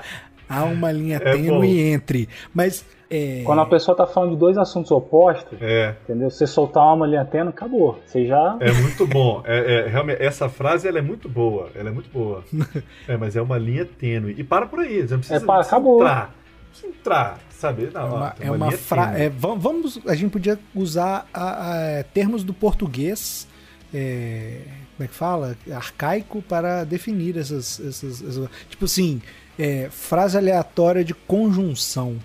[0.48, 2.28] Há uma linha É tênue entre.
[2.54, 2.84] Mas.
[3.10, 5.94] É, Quando a pessoa tá falando de dois assuntos opostos, É.
[6.04, 6.28] entendeu?
[6.30, 7.98] Você soltar uma linha tênue, acabou.
[8.04, 8.56] Você já.
[8.60, 9.42] É muito bom.
[9.46, 11.70] É, é, realmente, essa frase ela é muito boa.
[11.74, 12.44] Ela é muito boa.
[13.08, 14.34] É, mas é uma linha tênue.
[14.36, 15.00] E para por aí.
[15.06, 16.00] Você não precisa, É, para, não precisa acabou.
[16.02, 16.34] entrar.
[16.34, 17.90] Não precisa entrar, sabe?
[17.94, 19.06] Não, É uma, é uma linha fra...
[19.06, 19.22] tênue.
[19.22, 23.48] é, vam- vamos, a gente podia usar a- a- termos do português,
[23.94, 24.60] é,
[24.96, 25.56] como é que fala?
[25.72, 29.22] Arcaico para definir essas, essas, essas- tipo assim,
[29.58, 32.16] é, frase aleatória de conjunção,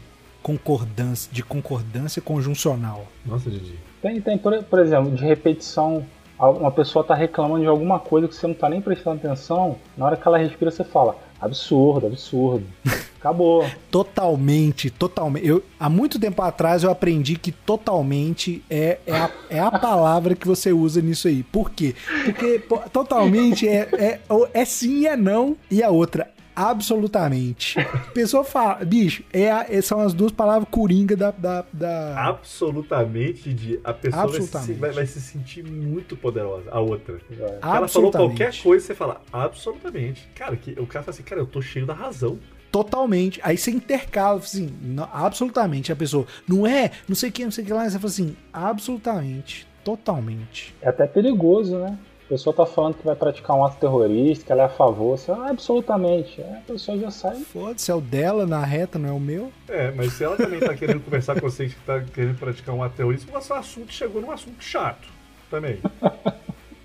[0.44, 3.08] concordância, de concordância conjuncional.
[3.26, 3.80] Nossa, Didi.
[4.02, 6.06] Tem, tem, por, por exemplo, de repetição.
[6.38, 9.78] Uma pessoa tá reclamando de alguma coisa que você não tá nem prestando atenção.
[9.96, 12.66] Na hora que ela respira, você fala: absurdo, absurdo.
[13.24, 13.66] Acabou.
[13.90, 15.48] Totalmente, totalmente.
[15.48, 20.36] Eu, há muito tempo atrás eu aprendi que totalmente é, é, a, é a palavra
[20.36, 21.42] que você usa nisso aí.
[21.42, 21.96] Por quê?
[22.26, 24.20] Porque totalmente é, é,
[24.54, 27.80] é sim e é não, e a outra, absolutamente.
[27.80, 31.32] A pessoa fala, bicho, é a- é- são as duas palavras coringa da.
[31.32, 33.80] da, da- Absolutamente, Didi.
[33.84, 36.70] A pessoa vai se, vai, vai se sentir muito poderosa.
[36.72, 37.20] A outra.
[37.30, 38.38] Ela falou absolutamente.
[38.38, 40.28] qualquer coisa, você fala, absolutamente.
[40.36, 42.38] Cara, que, o cara fala assim, cara, eu tô cheio da razão.
[42.72, 43.40] Totalmente.
[43.44, 45.92] Aí você intercala, assim, não- absolutamente.
[45.92, 47.84] A pessoa, não é, não sei o que, não sei o que lá.
[47.90, 50.74] Você fala assim, absolutamente, totalmente.
[50.82, 51.98] É até perigoso, né?
[52.34, 55.16] A pessoa tá falando que vai praticar um ato terrorista, que ela é a favor.
[55.16, 56.42] Você, ah, absolutamente.
[56.42, 57.36] Aí a pessoa já sai.
[57.42, 59.52] Foda-se, é o dela na reta, não é o meu.
[59.70, 62.82] É, mas se ela também tá querendo conversar com você que tá querendo praticar um
[62.82, 65.08] ato terrorista, o assunto chegou num assunto chato.
[65.48, 65.78] Também.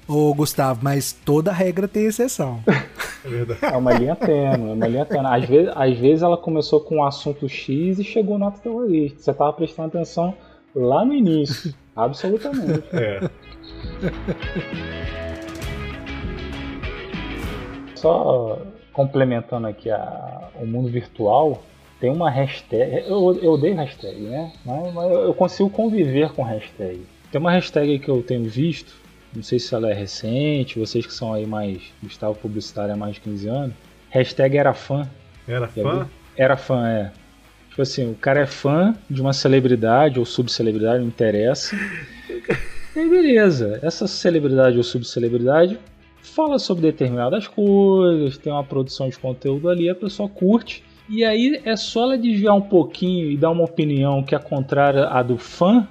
[0.07, 2.63] Ô, Gustavo, mas toda regra tem exceção.
[3.25, 3.61] É verdade.
[3.63, 5.27] É uma linha tênue, é uma linha tênue.
[5.29, 9.23] Às vezes, às vezes ela começou com um assunto X e chegou no ato terrorista.
[9.23, 10.35] Você tava prestando atenção
[10.75, 11.75] lá no início.
[11.97, 12.85] Absolutamente.
[12.93, 13.31] É.
[18.01, 18.59] Só
[18.93, 21.63] complementando aqui a- o mundo virtual,
[22.01, 23.05] tem uma hashtag.
[23.09, 24.53] Eu, eu odeio hashtag, né?
[24.65, 27.01] Mas, mas eu consigo conviver com hashtag.
[27.31, 28.95] Tem uma hashtag que eu tenho visto,
[29.35, 31.79] não sei se ela é recente, vocês que são aí mais.
[32.03, 33.75] Gustavo publicitário há mais de 15 anos.
[34.11, 35.09] Hashtag era fã.
[35.47, 36.09] Era fã?
[36.37, 37.11] Era fã, é.
[37.69, 41.77] Tipo assim, o cara é fã de uma celebridade ou subcelebridade, não interessa.
[42.97, 43.79] E beleza.
[43.81, 45.79] Essa celebridade ou subcelebridade
[46.29, 50.85] fala sobre determinadas coisas, tem uma produção de conteúdo ali, a pessoa curte.
[51.09, 55.07] E aí é só ela desviar um pouquinho e dar uma opinião que é contrária
[55.07, 55.89] à do fã,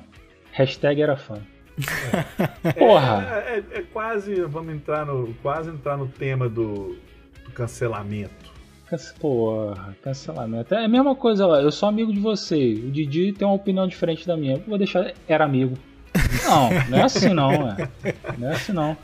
[0.52, 1.40] hashtag era fã.
[2.78, 3.44] Porra!
[3.48, 6.96] É, é, é, quase, vamos entrar no, quase entrar no tema do,
[7.46, 8.58] do cancelamento.
[9.20, 10.74] Porra, cancelamento.
[10.74, 13.88] É a mesma coisa lá, eu sou amigo de você, o Didi tem uma opinião
[13.88, 15.78] diferente da minha, vou deixar, era amigo.
[16.46, 17.90] Não, não é assim não, é.
[18.38, 18.98] Não é assim não.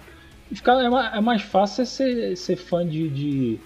[0.54, 3.60] Ficar, é, mais fácil ser, ser fã de, de.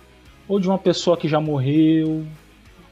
[0.48, 2.26] ou de uma pessoa que já morreu,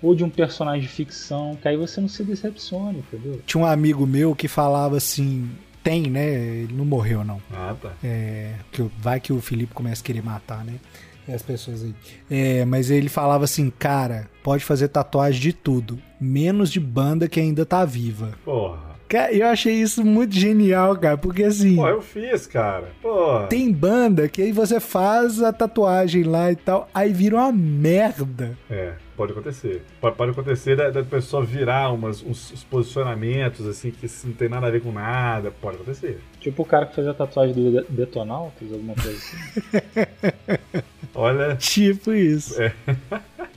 [0.01, 3.41] ou de um personagem de ficção, que aí você não se decepciona, entendeu?
[3.45, 5.49] Tinha um amigo meu que falava assim:
[5.83, 6.33] tem, né?
[6.33, 7.41] Ele não morreu, não.
[7.53, 7.93] Ah, tá.
[8.03, 10.79] É, que vai que o Felipe começa a querer matar, né?
[11.27, 11.95] As pessoas aí.
[12.29, 17.39] É, mas ele falava assim, cara, pode fazer tatuagem de tudo, menos de banda que
[17.39, 18.33] ainda tá viva.
[18.43, 18.94] Porra.
[19.07, 21.75] Cara, eu achei isso muito genial, cara, porque assim.
[21.75, 22.89] Pô, eu fiz, cara.
[23.01, 23.45] Pô.
[23.47, 28.57] Tem banda que aí você faz a tatuagem lá e tal, aí vira uma merda.
[28.69, 29.83] É, pode acontecer.
[30.01, 34.49] Pode, pode acontecer da, da, pessoa virar umas, uns, uns, posicionamentos, assim, que não tem
[34.49, 35.51] nada a ver com nada.
[35.51, 36.19] Pode acontecer.
[36.39, 40.83] Tipo o cara que fez a tatuagem do Detonautas, alguma coisa assim.
[41.13, 41.55] Olha.
[41.55, 42.61] Tipo isso.
[42.61, 42.73] É.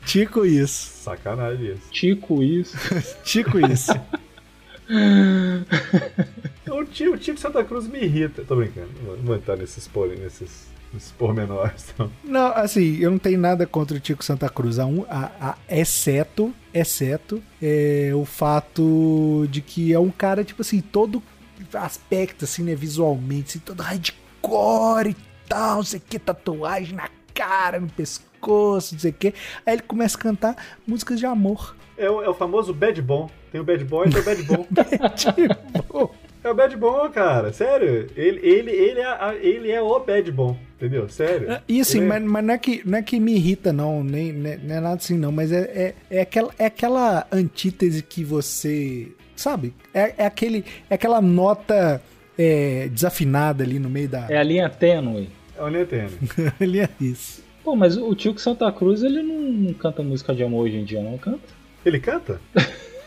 [0.04, 1.02] Tico isso.
[1.02, 1.90] Sacanagem isso.
[1.90, 2.76] Tico isso.
[3.24, 3.92] Tico isso.
[6.70, 8.42] o, tio, o Tico Santa Cruz me irrita.
[8.46, 8.88] Tô brincando.
[9.04, 11.94] Não vou entrar nesses, por, nesses, nesses pormenores.
[11.98, 12.10] Não.
[12.24, 14.78] não, assim, eu não tenho nada contra o Tico Santa Cruz.
[14.78, 20.80] A, a, a, exceto, exceto é, o fato de que é um cara, tipo assim,
[20.80, 21.22] todo
[21.74, 27.10] aspecto, assim, né, visualmente, assim, todo hardcore e tal, não sei o que, tatuagem na
[27.34, 29.34] cara, no pescoço, não sei o que.
[29.66, 31.76] Aí ele começa a cantar músicas de amor.
[31.96, 33.28] É o, é o famoso bad bom.
[33.50, 34.66] Tem o bad boy e tem o bad bom.
[34.70, 36.14] bad bom.
[36.42, 37.52] É o bad bom, cara.
[37.52, 38.06] Sério.
[38.16, 40.56] Ele, ele, ele, é, ele é o bad bom.
[40.76, 41.08] Entendeu?
[41.08, 41.50] Sério.
[41.50, 44.04] É, e assim, mas, mas, não, é que, não é que me irrita, não.
[44.04, 45.32] Nem, não é nada assim, não.
[45.32, 49.08] Mas é, é, é, aquela, é aquela antítese que você.
[49.34, 49.74] Sabe?
[49.92, 52.00] É, é, aquele, é aquela nota
[52.38, 54.26] é, desafinada ali no meio da.
[54.30, 55.28] É a linha tênue.
[55.58, 56.12] É a linha tênue.
[56.60, 57.42] a linha isso.
[57.64, 60.76] Pô, mas o tio que Santa Cruz, ele não, não canta música de amor hoje
[60.76, 61.40] em dia, não canta?
[61.84, 62.40] Ele canta?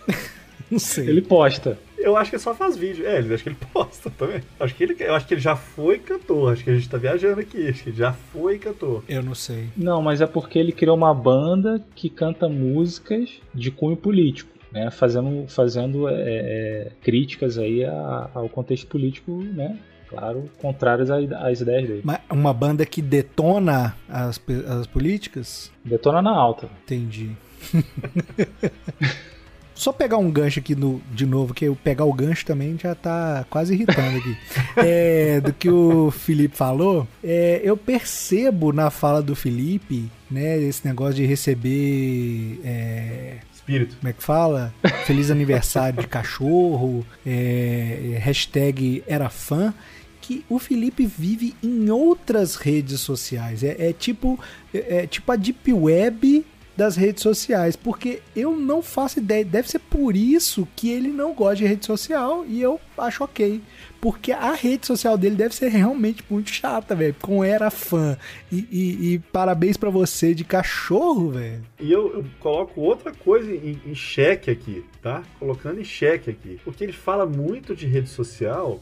[0.72, 1.08] Não sei.
[1.08, 1.78] Ele posta.
[1.98, 3.06] Eu acho que ele só faz vídeo.
[3.06, 4.42] É, ele acho que ele posta também.
[4.60, 6.54] Acho que ele, eu acho que ele já foi cantor.
[6.54, 7.68] Acho que a gente tá viajando aqui.
[7.68, 9.04] Acho que ele já foi cantor.
[9.10, 9.70] Eu não sei.
[9.76, 14.50] Não, mas é porque ele criou uma banda que canta músicas de cunho político.
[14.72, 21.60] Né, fazendo, fazendo é, é, críticas aí a, ao contexto político, né, claro, contrárias às
[21.60, 22.02] ideias dele.
[22.06, 24.40] Mas uma banda que detona as,
[24.80, 25.70] as políticas?
[25.84, 26.70] Detona na alta.
[26.86, 27.32] Entendi.
[29.82, 32.94] Só pegar um gancho aqui no, de novo, que eu pegar o gancho também já
[32.94, 34.38] tá quase irritando aqui.
[34.78, 40.86] é, do que o Felipe falou, é, eu percebo na fala do Felipe, né, esse
[40.86, 42.62] negócio de receber.
[42.64, 43.96] É, Espírito.
[43.96, 44.72] Como é que fala?
[45.08, 49.74] Feliz aniversário de cachorro, é, hashtag era fã
[50.22, 53.64] que o Felipe vive em outras redes sociais.
[53.64, 54.40] É, é tipo
[54.72, 59.44] é, é tipo a Deep Web das redes sociais, porque eu não faço ideia.
[59.44, 63.62] Deve ser por isso que ele não gosta de rede social e eu acho ok.
[64.00, 67.16] Porque a rede social dele deve ser realmente muito chata, velho.
[67.22, 68.18] Com era fã.
[68.52, 71.64] E, e, e parabéns para você de cachorro, velho.
[71.80, 75.22] E eu, eu, coloco outra coisa em, em xeque aqui, tá?
[75.38, 76.60] Colocando em xeque aqui.
[76.64, 78.80] Porque ele fala muito de rede social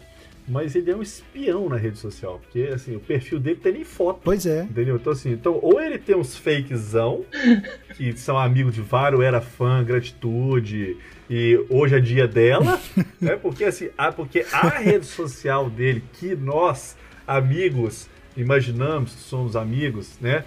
[0.50, 3.84] mas ele é um espião na rede social, porque assim, o perfil dele tem nem
[3.84, 4.22] foto.
[4.24, 4.64] Pois é.
[4.64, 4.96] Entendeu?
[4.96, 7.24] Então assim, então ou ele tem uns fakezão,
[7.96, 10.98] que são amigos de vários, era fã, gratitude,
[11.30, 12.82] e hoje é dia dela,
[13.22, 13.36] né?
[13.36, 20.18] Porque assim, a, porque a rede social dele, que nós, amigos, imaginamos que somos amigos,
[20.20, 20.44] né?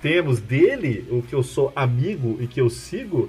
[0.00, 3.28] Temos dele, o que eu sou amigo e que eu sigo,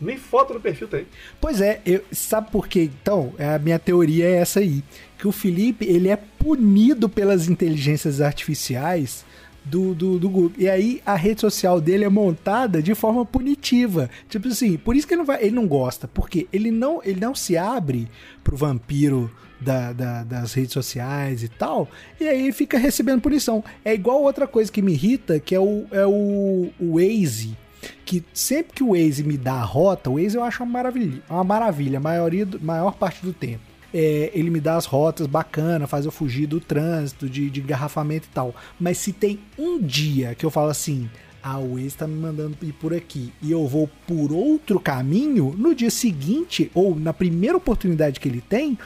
[0.00, 1.06] nem foto no perfil tem.
[1.40, 2.90] Pois é, eu, sabe por quê?
[3.02, 4.82] Então, a minha teoria é essa aí.
[5.20, 9.24] Que o Felipe, ele é punido pelas inteligências artificiais
[9.62, 10.52] do, do, do Google.
[10.56, 14.08] E aí a rede social dele é montada de forma punitiva.
[14.28, 16.08] Tipo assim, por isso que ele não, vai, ele não gosta.
[16.08, 18.08] Porque ele não, ele não se abre
[18.42, 21.88] pro vampiro da, da, das redes sociais e tal.
[22.18, 23.62] E aí fica recebendo punição.
[23.84, 27.56] É igual outra coisa que me irrita, que é o, é o, o Waze
[28.04, 31.22] que sempre que o Waze me dá a rota, o Waze eu acho uma maravilha,
[31.30, 33.69] uma maravilha, a maioria, maior parte do tempo.
[33.92, 38.28] É, ele me dá as rotas bacana, faz eu fugir do trânsito, de, de engarrafamento
[38.30, 38.54] e tal.
[38.78, 41.08] Mas se tem um dia que eu falo assim,
[41.42, 45.54] ah, o Waze tá me mandando ir por aqui e eu vou por outro caminho,
[45.56, 48.78] no dia seguinte, ou na primeira oportunidade que ele tem,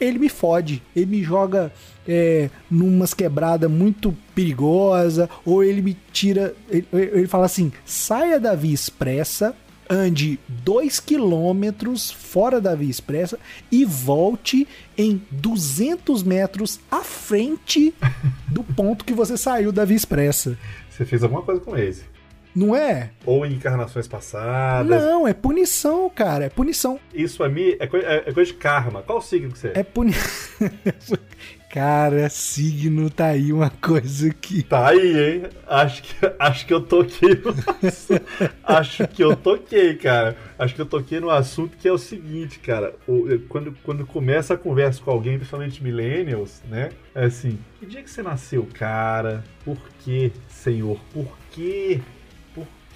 [0.00, 0.82] ele me fode.
[0.94, 1.72] Ele me joga
[2.06, 6.54] é, numas quebradas muito perigosa, ou ele me tira.
[6.68, 9.54] Ele, ele fala assim: saia da via expressa,
[9.88, 13.38] ande 2 quilômetros fora da via expressa
[13.70, 14.66] e volte
[14.96, 17.94] em 200 metros à frente
[18.48, 20.58] do ponto que você saiu da via expressa.
[20.90, 22.04] Você fez alguma coisa com esse.
[22.56, 23.10] Não é?
[23.26, 24.88] Ou em encarnações passadas.
[24.88, 26.46] Não, é punição, cara.
[26.46, 26.98] É punição.
[27.12, 29.02] Isso a mim é, coisa, é, é coisa de karma.
[29.02, 29.80] Qual signo que você é?
[29.80, 30.56] É punição.
[31.70, 34.62] Cara, signo tá aí uma coisa que.
[34.62, 35.42] Tá aí, hein?
[35.66, 37.42] Acho que, acho que eu toquei.
[38.64, 40.36] acho que eu toquei, cara.
[40.58, 42.94] Acho que eu toquei no assunto que é o seguinte, cara.
[43.48, 46.90] Quando, quando começa a conversa com alguém, principalmente millennials, né?
[47.14, 49.44] É assim: que dia que você nasceu, cara?
[49.64, 50.98] Por quê, senhor?
[51.12, 52.00] Por quê?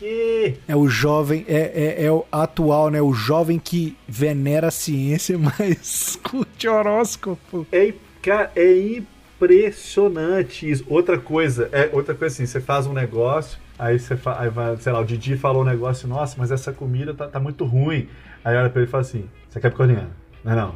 [0.01, 0.57] quê?
[0.67, 3.03] É o jovem, é, é, é, o atual, né?
[3.03, 7.67] O jovem que venera a ciência, mas curte horóscopo.
[7.71, 7.93] É,
[8.23, 8.97] cara, é
[9.41, 10.85] impressionante isso.
[10.89, 14.93] Outra coisa, é outra coisa assim, você faz um negócio, aí você aí vai, sei
[14.93, 18.09] lá, o Didi falou um negócio, nossa, mas essa comida tá, tá muito ruim.
[18.45, 20.11] Aí olha pra ele e fala assim, você é capricorniano?
[20.45, 20.75] Não, não.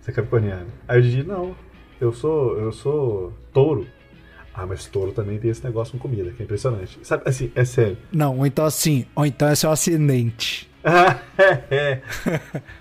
[0.00, 0.66] Você é capricorniano.
[0.86, 1.54] Aí o Didi, não,
[2.00, 3.86] eu sou, eu sou touro.
[4.54, 6.98] Ah, mas touro também tem esse negócio com comida, que é impressionante.
[7.02, 7.96] Sabe, assim, é sério.
[8.10, 10.68] Não, ou então assim, ou então é seu acidente.
[10.84, 12.00] É,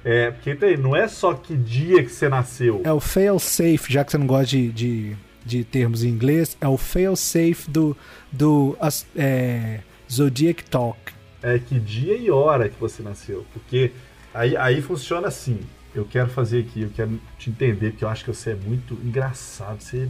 [0.06, 2.82] é, porque tem, não é só que dia que você nasceu.
[2.84, 6.56] É o fail safe, já que você não gosta de, de, de termos em inglês,
[6.62, 7.98] é o fail safe do,
[8.32, 8.78] do
[9.16, 9.80] é,
[10.12, 11.00] Zodiac Talk.
[11.42, 13.46] É que dia e hora que você nasceu.
[13.54, 13.92] Porque
[14.34, 15.60] aí, aí funciona assim.
[15.94, 18.94] Eu quero fazer aqui, eu quero te entender, porque eu acho que você é muito
[19.04, 19.82] engraçado.
[19.82, 20.08] Você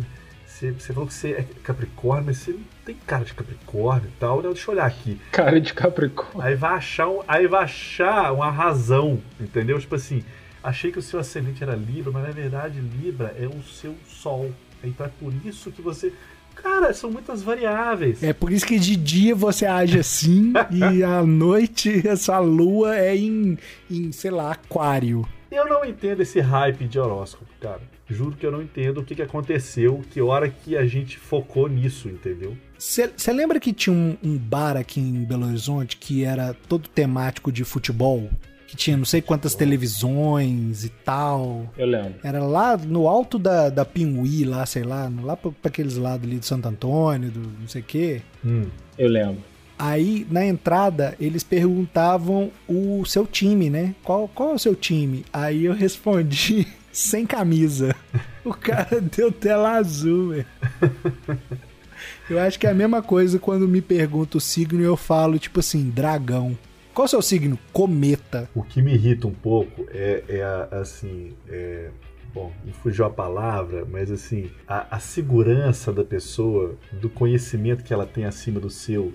[0.58, 4.20] você, você falou que você é Capricórnio, mas você não tem cara de Capricórnio e
[4.20, 4.42] tal.
[4.42, 5.22] Não, deixa eu olhar aqui.
[5.32, 6.42] Cara de Capricórnio.
[6.42, 9.80] Aí vai achar, um, aí vai achar uma razão, entendeu?
[9.80, 10.24] Tipo assim,
[10.64, 14.52] achei que o seu ascendente era Libra, mas na verdade Libra é o seu Sol.
[14.84, 16.12] Então é por isso que você.
[16.56, 18.24] Cara, são muitas variáveis.
[18.24, 23.16] É por isso que de dia você age assim e à noite essa lua é
[23.16, 23.60] em,
[23.92, 25.28] em, sei lá, aquário.
[25.52, 27.82] Eu não entendo esse hype de horóscopo, cara.
[28.10, 31.68] Juro que eu não entendo o que, que aconteceu, que hora que a gente focou
[31.68, 32.56] nisso, entendeu?
[32.78, 37.52] Você lembra que tinha um, um, bar aqui em Belo Horizonte que era todo temático
[37.52, 38.30] de futebol?
[38.68, 41.74] Que tinha não sei quantas televisões e tal.
[41.78, 42.16] Eu lembro.
[42.24, 46.28] Era lá no alto da, da Pinhuí, lá, sei lá, lá pra, pra aqueles lados
[46.28, 48.22] ali de Santo Antônio, do não sei o quê.
[48.46, 48.66] Hum.
[48.98, 49.42] Eu lembro.
[49.80, 53.94] Aí, na entrada, eles perguntavam o seu time, né?
[54.04, 55.24] Qual, qual é o seu time?
[55.32, 56.68] Aí eu respondi
[56.98, 57.96] sem camisa.
[58.44, 60.46] O cara deu tela azul, velho.
[62.28, 65.38] Eu acho que é a mesma coisa quando me pergunta o signo e eu falo,
[65.38, 66.58] tipo assim, dragão.
[66.94, 67.58] Qual é o seu signo?
[67.72, 68.50] Cometa.
[68.56, 71.36] O que me irrita um pouco é, é assim.
[71.48, 71.92] É,
[72.34, 77.94] bom, me fugiu a palavra, mas assim, a, a, segurança da pessoa, do conhecimento que
[77.94, 79.14] ela tem acima do seu,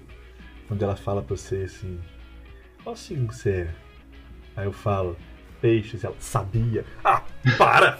[0.68, 1.98] quando ela fala pra você assim:
[2.84, 3.74] qual signo você é?
[4.56, 5.16] Aí eu falo:
[5.62, 6.02] peixes.
[6.02, 6.84] Ela sabia.
[7.02, 7.22] Ah,
[7.56, 7.98] para!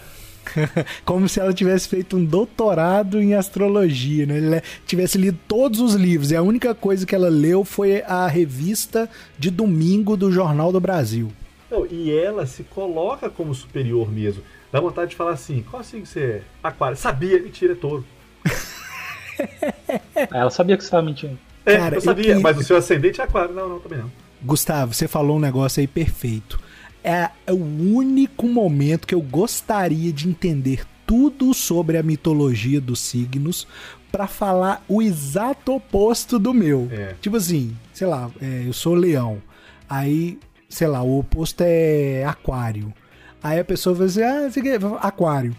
[1.05, 4.37] Como se ela tivesse feito um doutorado em astrologia, né?
[4.37, 8.27] Ela tivesse lido todos os livros e a única coisa que ela leu foi a
[8.27, 9.09] revista
[9.39, 11.31] de domingo do Jornal do Brasil.
[11.71, 14.43] Não, e ela se coloca como superior mesmo.
[14.71, 16.41] Dá vontade de falar assim: qual assim você é?
[16.61, 16.97] Aquário.
[16.97, 18.05] Sabia, mentira, é touro.
[20.31, 21.39] ela sabia que você estava mentindo.
[21.65, 22.41] É, Cara, eu sabia, eu...
[22.41, 23.55] mas o seu ascendente é aquário.
[23.55, 24.11] Não, não, também não.
[24.43, 26.59] Gustavo, você falou um negócio aí perfeito
[27.03, 33.67] é o único momento que eu gostaria de entender tudo sobre a mitologia dos signos
[34.11, 36.87] para falar o exato oposto do meu.
[36.91, 37.15] É.
[37.19, 39.41] Tipo assim, sei lá, é, eu sou leão.
[39.89, 40.39] Aí,
[40.69, 42.93] sei lá, o oposto é aquário.
[43.41, 45.55] Aí a pessoa vai dizer, ah, sei que, aquário.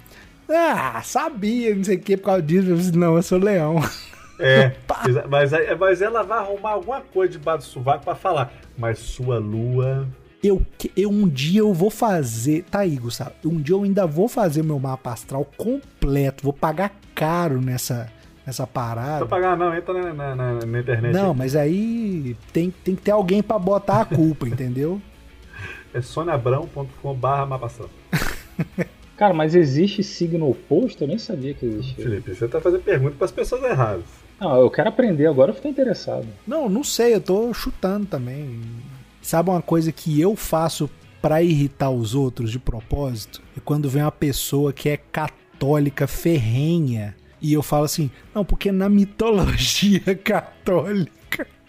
[0.49, 2.71] Ah, sabia, não sei o que, por causa disso.
[2.71, 3.77] Eu disse, não, eu sou leão.
[4.39, 4.73] É,
[5.29, 8.53] mas, mas ela vai arrumar alguma coisa debaixo do sovaco pra falar.
[8.79, 10.09] Mas sua lua
[10.45, 10.63] eu,
[10.95, 12.65] eu um dia eu vou fazer.
[12.71, 13.33] Tá aí, Gustavo.
[13.45, 16.45] Um dia eu ainda vou fazer meu mapa astral completo.
[16.45, 18.13] Vou pagar caro nessa,
[18.47, 19.21] nessa parada.
[19.21, 21.15] Não pagar, não, entra na, na, na internet.
[21.15, 21.37] Não, aí.
[21.37, 25.01] mas aí tem, tem que ter alguém para botar a culpa, entendeu?
[25.95, 26.03] É
[27.47, 27.89] mapa astral.
[29.17, 31.05] Cara, mas existe signo oposto?
[31.05, 32.05] Eu nem sabia que existia.
[32.05, 34.05] Felipe, você tá fazendo pergunta para as pessoas erradas.
[34.41, 36.27] Não, eu quero aprender agora, eu fiquei interessado.
[36.45, 38.61] Não, não sei, eu tô chutando também.
[39.25, 40.89] Sabe uma coisa que eu faço
[41.23, 43.41] para irritar os outros de propósito?
[43.57, 48.71] É quando vem uma pessoa que é católica ferrenha e eu falo assim: "Não, porque
[48.71, 51.11] na mitologia católica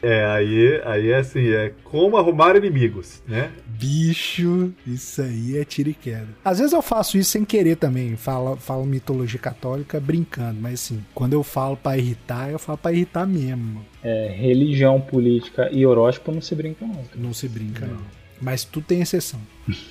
[0.06, 3.52] É, aí, aí é assim, é como arrumar inimigos, né?
[3.66, 6.28] Bicho, isso aí é tiro e queda.
[6.46, 11.04] Às vezes eu faço isso sem querer também, falo, falo mitologia católica brincando, mas assim,
[11.12, 13.84] quando eu falo para irritar, eu falo para irritar mesmo.
[14.04, 17.04] É, religião, política e horóscopo não se brinca não.
[17.16, 17.96] Não se brinca não.
[17.96, 18.04] não.
[18.40, 19.40] Mas tu tem exceção.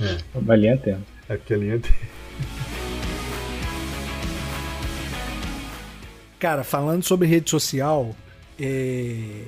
[0.00, 0.18] É.
[0.38, 1.02] Uma linha tênue.
[1.28, 1.92] É porque a linha tem.
[6.38, 8.14] Cara, falando sobre rede social,
[8.60, 9.40] é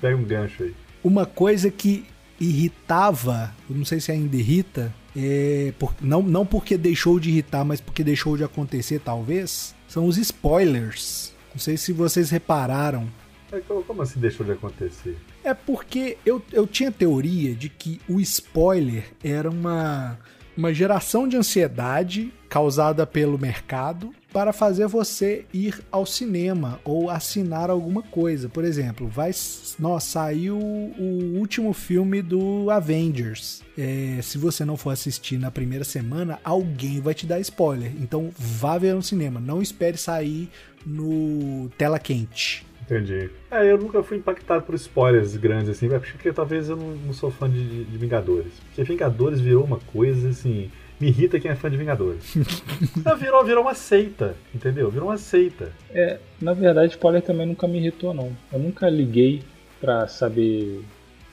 [0.00, 0.74] Pega um gancho aí.
[1.02, 2.06] Uma coisa que
[2.40, 7.64] irritava, eu não sei se ainda irrita, é, por, não, não porque deixou de irritar,
[7.64, 11.34] mas porque deixou de acontecer, talvez, são os spoilers.
[11.52, 13.08] Não sei se vocês repararam.
[13.52, 15.16] É, como assim deixou de acontecer?
[15.42, 20.18] É porque eu, eu tinha teoria de que o spoiler era uma,
[20.56, 27.70] uma geração de ansiedade causada pelo mercado para fazer você ir ao cinema ou assinar
[27.70, 28.48] alguma coisa.
[28.48, 29.30] Por exemplo, vai
[29.78, 33.62] nossa, saiu o último filme do Avengers.
[33.76, 37.92] É, se você não for assistir na primeira semana, alguém vai te dar spoiler.
[38.00, 39.40] Então vá ver no cinema.
[39.40, 40.48] Não espere sair
[40.84, 42.66] no tela quente.
[42.82, 43.30] Entendi.
[43.50, 47.30] É, eu nunca fui impactado por spoilers grandes assim, porque talvez eu não, não sou
[47.30, 48.52] fã de, de Vingadores.
[48.66, 50.70] Porque Vingadores virou uma coisa assim
[51.00, 52.34] me irrita quem é fã de Vingadores.
[53.18, 54.90] Virou, virou uma seita, entendeu?
[54.90, 55.72] Virou uma seita.
[55.90, 58.36] É, na verdade, spoiler também nunca me irritou, não.
[58.52, 59.42] Eu nunca liguei
[59.80, 60.82] pra saber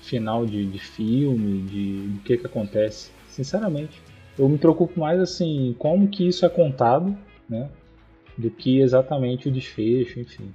[0.01, 3.11] final de, de filme, de do que que acontece.
[3.30, 4.01] Sinceramente.
[4.38, 7.18] Eu me preocupo mais, assim, como que isso é contado,
[7.49, 7.70] né?
[8.38, 10.53] Do que exatamente o desfecho, enfim.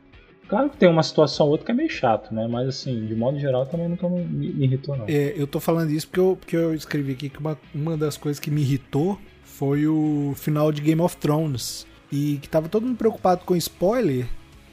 [0.53, 2.47] Claro que tem uma situação ou outra que é meio chato, né?
[2.47, 5.07] Mas assim, de modo geral, também nunca me, me irritou, não.
[5.09, 8.19] É, eu tô falando isso porque eu, porque eu escrevi aqui que uma, uma das
[8.19, 11.87] coisas que me irritou foi o final de Game of Thrones.
[12.13, 14.27] E que tava todo mundo preocupado com spoiler,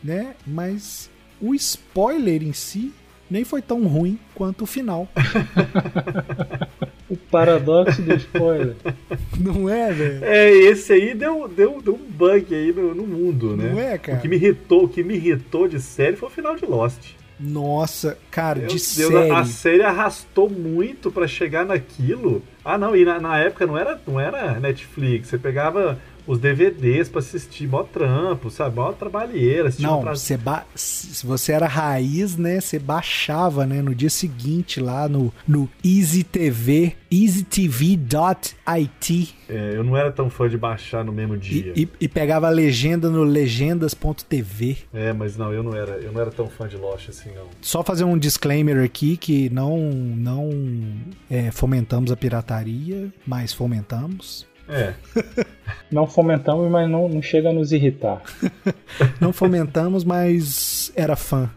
[0.04, 0.36] né?
[0.46, 1.10] Mas
[1.40, 2.94] o spoiler em si
[3.30, 5.08] nem foi tão ruim quanto o final.
[7.10, 8.76] o paradoxo do spoiler.
[9.40, 10.24] Não é, velho?
[10.24, 13.70] É, esse aí deu, deu, deu um bug aí no, no mundo, né?
[13.72, 14.18] Não é, cara?
[14.18, 17.20] O que me irritou, o que me irritou de série foi o final de Lost.
[17.40, 19.32] Nossa, cara, Deus, de Deus, série.
[19.32, 22.44] A série arrastou muito para chegar naquilo.
[22.66, 25.30] Ah, não, e na, na, época não era, não era Netflix.
[25.30, 25.98] Você pegava
[26.30, 28.76] os DVDs para assistir, mó trampo, sabe?
[28.76, 29.72] Mó trabalheira.
[29.80, 30.64] Não, você ba...
[30.76, 32.62] se você era raiz, né?
[32.62, 33.82] Você baixava, né?
[33.82, 38.10] No dia seguinte lá no, no Easy TV, easytv.it.
[39.50, 41.74] É, eu não era tão fã de baixar no mesmo dia.
[41.76, 44.78] E, e, e, pegava a legenda no legendas.tv.
[44.94, 47.48] É, mas não, eu não era, eu não era tão fã de Lost assim, não.
[47.60, 50.52] Só fazer um disclaimer aqui que não, não
[51.28, 54.48] é, fomentamos a pirataria, mas fomentamos.
[54.70, 54.94] É.
[55.92, 58.22] Não fomentamos, mas não, não chega a nos irritar.
[59.20, 61.50] não fomentamos, mas era fã.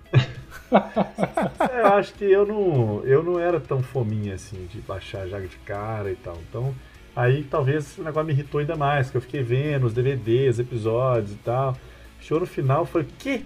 [1.60, 5.38] É, eu acho que eu não, eu não era tão fominha assim de baixar já
[5.38, 6.38] de cara e tal.
[6.48, 6.74] Então,
[7.14, 11.32] aí talvez o negócio me irritou ainda mais, que eu fiquei vendo os DVDs, episódios
[11.32, 11.76] e tal.
[12.18, 13.44] Chegou no final, foi que?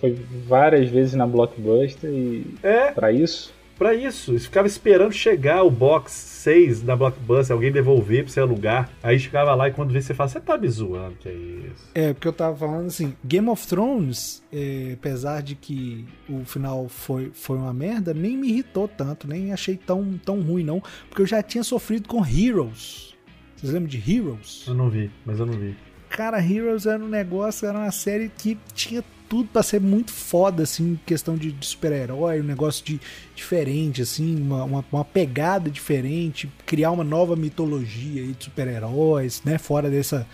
[0.00, 2.90] Foi várias vezes na Blockbuster e é.
[2.90, 4.32] para isso para isso.
[4.32, 8.90] Eles ficavam esperando chegar o box 6 da Blockbuster, alguém devolver pra você alugar.
[9.02, 11.90] Aí chegava lá e quando vê você fala, você tá me zoando, que é isso?
[11.94, 16.88] É, porque eu tava falando assim, Game of Thrones, é, apesar de que o final
[16.88, 21.22] foi, foi uma merda, nem me irritou tanto, nem achei tão, tão ruim não, porque
[21.22, 23.14] eu já tinha sofrido com Heroes.
[23.56, 24.64] Vocês lembram de Heroes?
[24.66, 25.74] Eu não vi, mas eu não vi.
[26.10, 29.02] Cara, Heroes era um negócio, era uma série que tinha
[29.34, 33.00] tudo para ser muito foda, assim, questão de, de super-herói, um negócio de
[33.34, 39.58] diferente, assim, uma, uma, uma, pegada diferente, criar uma nova mitologia aí de super-heróis, né?
[39.58, 40.24] Fora dessa,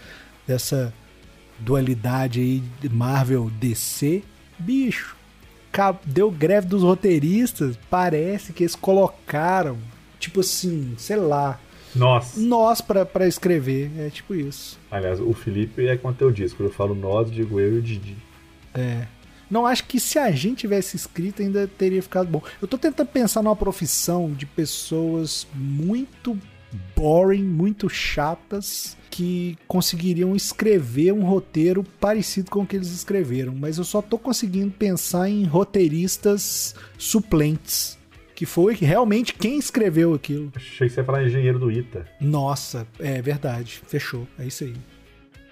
[0.46, 0.92] dessa
[1.58, 4.22] dualidade aí de Marvel DC.
[4.58, 5.16] Bicho,
[6.04, 9.78] deu greve dos roteiristas, parece que eles colocaram,
[10.18, 11.58] tipo assim, sei lá,
[11.96, 12.36] nós.
[12.36, 14.78] Nós para escrever, é tipo isso.
[14.90, 17.82] Aliás, o Felipe é quanto eu disse, quando eu falo nós, digo eu e o
[17.82, 18.28] Didi.
[18.74, 19.06] É.
[19.50, 22.42] Não acho que se a gente tivesse escrito ainda teria ficado bom.
[22.62, 26.38] Eu tô tentando pensar numa profissão de pessoas muito
[26.94, 33.76] boring, muito chatas, que conseguiriam escrever um roteiro parecido com o que eles escreveram, mas
[33.76, 37.98] eu só tô conseguindo pensar em roteiristas suplentes.
[38.36, 40.50] Que foi realmente quem escreveu aquilo.
[40.56, 42.06] Achei que você ia falar engenheiro do ITA.
[42.18, 43.82] Nossa, é verdade.
[43.86, 44.26] Fechou.
[44.38, 44.74] É isso aí.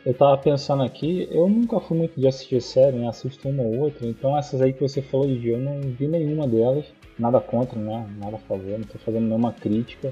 [0.09, 3.07] Eu tava pensando aqui, eu nunca fui muito de assistir série, né?
[3.07, 6.49] Assisto uma ou outra, então essas aí que você falou de eu não vi nenhuma
[6.49, 6.87] delas.
[7.19, 8.07] Nada contra, né?
[8.19, 10.11] Nada a favor, não tô fazendo nenhuma crítica.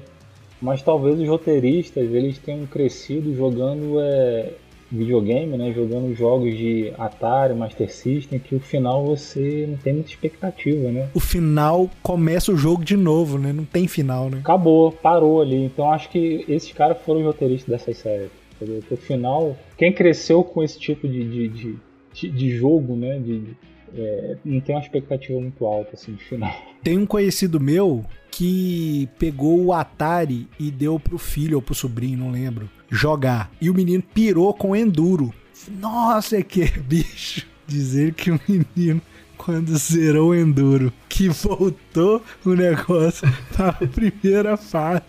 [0.61, 4.53] Mas talvez os roteiristas, eles tenham crescido jogando é,
[4.91, 5.73] videogame, né?
[5.73, 11.09] Jogando jogos de Atari, Master System, que o final você não tem muita expectativa, né?
[11.15, 13.51] O final começa o jogo de novo, né?
[13.51, 14.41] Não tem final, né?
[14.41, 15.65] Acabou, parou ali.
[15.65, 18.29] Então acho que esses caras foram os roteiristas dessas séries.
[18.59, 18.83] Entendeu?
[18.89, 21.77] o final, quem cresceu com esse tipo de, de,
[22.13, 23.19] de, de jogo, né?
[23.19, 23.55] De,
[23.95, 26.53] é, não tem uma expectativa muito alta assim de final.
[26.83, 32.19] Tem um conhecido meu que pegou o Atari e deu pro filho ou pro sobrinho,
[32.19, 33.51] não lembro, jogar.
[33.61, 35.33] E o menino pirou com Enduro.
[35.79, 37.45] Nossa, é que bicho.
[37.65, 39.01] Dizer que o menino,
[39.37, 45.03] quando zerou o Enduro, que voltou o negócio pra primeira fase,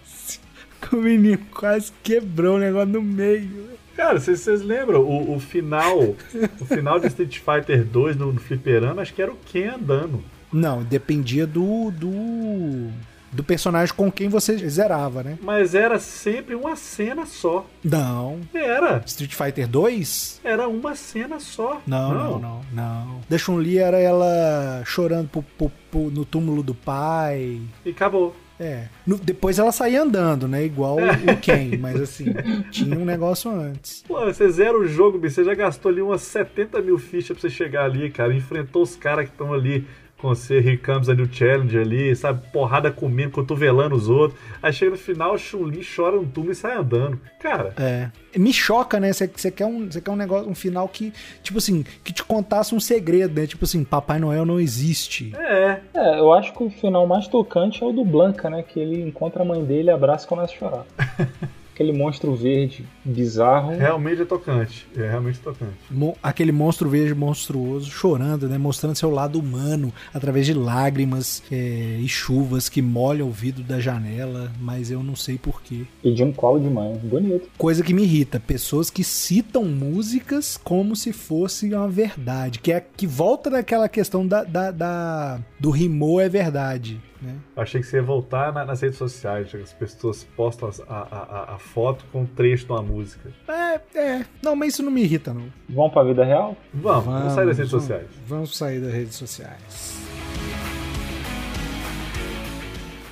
[0.93, 3.69] o menino quase quebrou o negócio no meio.
[3.97, 6.15] Cara, vocês lembram o, o, final
[6.61, 10.23] o final de Street Fighter 2 no, no fliperama, acho que era o Ken andando.
[10.53, 12.91] Não, dependia do, do
[13.33, 15.39] do personagem com quem você zerava, né?
[15.43, 17.67] Mas era sempre uma cena só.
[17.85, 18.41] Não.
[18.55, 19.03] Era.
[19.07, 20.41] Street Fighter 2?
[20.43, 21.81] Era uma cena só.
[21.87, 22.63] Não, não, não, não.
[22.73, 23.21] não.
[23.29, 27.61] Da Chun-Li era ela chorando pro, pro, pro, no túmulo do pai.
[27.85, 28.35] E acabou.
[28.61, 28.87] É.
[29.07, 30.65] No, depois ela saía andando, né?
[30.65, 31.33] Igual é.
[31.33, 32.27] o Ken, mas assim,
[32.71, 34.05] tinha um negócio antes.
[34.07, 35.37] Pô, você zera o jogo, bicho.
[35.37, 38.35] Você já gastou ali umas 70 mil fichas pra você chegar ali, cara.
[38.35, 39.87] Enfrentou os caras que estão ali
[40.19, 42.47] com você, Here Comes a New Challenge ali, sabe?
[42.53, 44.39] Porrada comendo, cotovelando os outros.
[44.63, 47.21] Aí chega no final, Chun-Li chora no túmulo e sai andando.
[47.41, 47.73] Cara.
[47.79, 48.11] É.
[48.37, 49.13] Me choca, né?
[49.13, 51.13] Você quer, um, quer um negócio, um final que,
[51.43, 53.47] tipo assim, que te contasse um segredo, né?
[53.47, 55.33] Tipo assim, Papai Noel não existe.
[55.37, 55.81] É.
[55.95, 58.63] É, eu acho que o final mais tocante é o do Blanca, né?
[58.63, 60.85] Que ele encontra a mãe dele, abraça e começa a chorar.
[61.79, 63.71] aquele monstro verde bizarro.
[63.71, 64.89] Realmente é tocante.
[64.97, 65.77] É realmente tocante.
[65.89, 68.59] Mo aquele monstro verde monstruoso chorando, né?
[68.59, 73.79] Mostrando seu lado humano através de lágrimas é, e chuvas que molham o vidro da
[73.79, 75.85] janela, mas eu não sei porquê.
[76.03, 76.99] E de um colo de mãe.
[76.99, 77.49] Bonito.
[77.57, 78.41] Coisa que me irrita.
[78.41, 82.59] Pessoas que citam músicas como se fosse uma verdade.
[82.59, 87.01] Que é que volta naquela questão da, da, da do rimou é verdade.
[87.21, 87.37] Né?
[87.57, 91.59] Achei que você ia voltar na, nas redes sociais, as pessoas postam a, a, a,
[91.59, 93.33] foto com um trecho de uma música.
[93.49, 94.25] É, é.
[94.43, 95.47] Não, mas isso não me irrita, não.
[95.69, 96.57] Vamos pra vida real?
[96.73, 98.09] Vamos, vamos, vamos sair das redes vamos, sociais.
[98.27, 99.99] Vamos sair das redes sociais.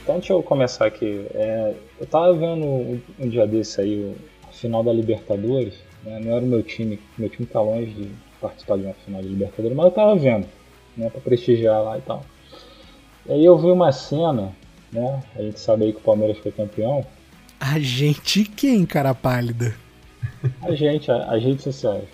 [0.02, 1.26] Então deixa eu começar aqui.
[1.34, 5.74] É, eu tava vendo um, um dia desse aí, o, a final da Libertadores.
[6.04, 6.20] Né?
[6.24, 9.26] Não era o meu time, meu time tá longe de participar de uma final de
[9.28, 10.46] Libertadores, mas eu tava vendo,
[10.96, 12.24] né, pra prestigiar lá e tal.
[13.28, 14.52] E aí eu vi uma cena,
[14.92, 15.22] né?
[15.34, 17.04] A gente sabe aí que o Palmeiras foi campeão.
[17.58, 19.74] A gente quem, cara pálida?
[20.62, 22.04] A gente, as redes sociais.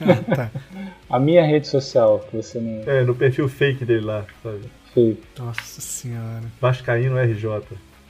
[0.00, 0.50] Ah, tá.
[1.08, 2.82] a minha rede social, que você não.
[2.90, 4.62] É, no perfil fake dele lá, sabe?
[4.92, 5.22] Fake.
[5.38, 6.42] Nossa senhora.
[6.60, 7.62] Vascaíno RJ.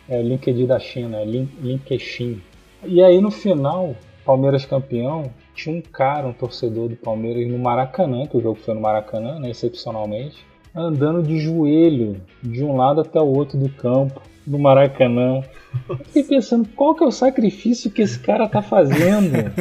[0.08, 2.40] É, LinkedIn da China, é LinkedIn.
[2.84, 3.94] E aí no final,
[4.24, 8.72] Palmeiras campeão, tinha um cara, um torcedor do Palmeiras no Maracanã, que o jogo foi
[8.72, 10.46] no Maracanã, né, excepcionalmente
[10.76, 15.42] andando de joelho de um lado até o outro do campo, no Maracanã.
[15.88, 19.52] Eu fiquei pensando, qual que é o sacrifício que esse cara tá fazendo?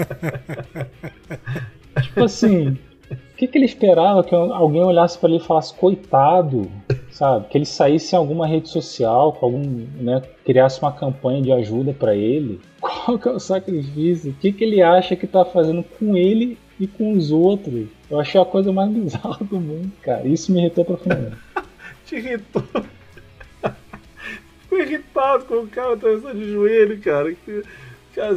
[2.03, 2.77] tipo assim,
[3.09, 4.23] o que, que ele esperava?
[4.23, 6.69] Que alguém olhasse para ele e falasse, coitado,
[7.09, 7.47] sabe?
[7.47, 9.63] Que ele saísse em alguma rede social, com algum,
[9.99, 12.59] né, criasse uma campanha de ajuda para ele.
[12.79, 14.31] Qual que é o sacrifício?
[14.31, 17.87] O que, que ele acha que tá fazendo com ele e com os outros.
[18.09, 20.27] Eu achei a coisa mais bizarra do mundo, cara.
[20.27, 21.37] Isso me irritou profundamente.
[22.05, 22.63] Te irritou?
[24.61, 27.35] Fico irritado com o cara tá de joelho, cara.
[28.13, 28.35] cara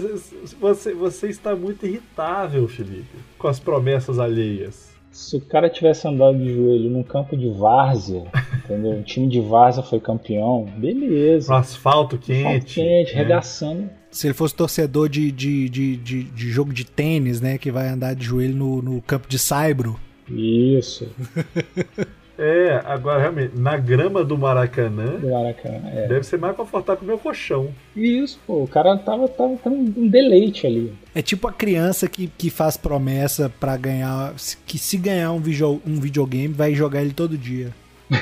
[0.60, 4.88] você, você está muito irritável, Felipe, com as promessas alheias.
[5.10, 8.24] Se o cara tivesse andado de joelho num campo de várzea,
[8.64, 8.92] entendeu?
[8.92, 11.52] Um time de várzea foi campeão, beleza.
[11.52, 12.46] No asfalto quente.
[12.46, 13.22] Asfalto quente, né?
[13.22, 17.58] regaçando se ele fosse torcedor de, de, de, de, de jogo de tênis, né?
[17.58, 19.98] Que vai andar de joelho no, no campo de saibro.
[20.28, 21.08] Isso.
[22.40, 25.16] É, agora realmente, na grama do Maracanã.
[25.18, 26.06] Do Maracanã, é.
[26.06, 27.74] Deve ser mais confortável que o meu colchão.
[27.96, 28.62] Isso, pô.
[28.62, 30.94] O cara tava, tava, tava um deleite ali.
[31.12, 34.34] É tipo a criança que, que faz promessa para ganhar.
[34.64, 37.74] Que se ganhar um, video, um videogame, vai jogar ele todo dia.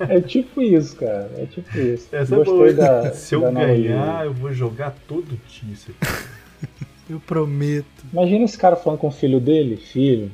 [0.00, 1.30] É tipo isso, cara.
[1.36, 2.08] É tipo isso.
[2.12, 6.68] Essa é Gostei da, Se eu da ganhar, eu vou jogar todo dia isso aqui.
[7.10, 7.86] eu prometo.
[8.12, 10.30] Imagina esse cara falando com o filho dele, filho,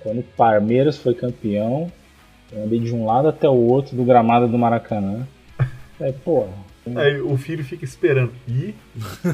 [0.00, 1.90] quando o Palmeiras foi campeão,
[2.52, 5.26] eu andei de um lado até o outro do gramado do Maracanã.
[6.00, 6.52] Aí, porra.
[6.96, 8.32] Aí o filho fica esperando.
[8.48, 8.74] E?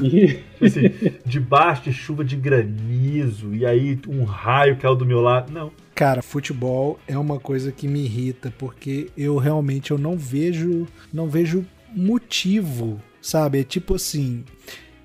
[0.01, 0.39] e?
[0.63, 0.91] Assim,
[1.25, 5.51] debaixo de chuva de granizo, e aí um raio caiu do meu lado.
[5.51, 5.71] Não.
[5.97, 11.27] Cara, futebol é uma coisa que me irrita, porque eu realmente eu não vejo, não
[11.27, 13.61] vejo motivo, sabe?
[13.61, 14.45] É tipo assim,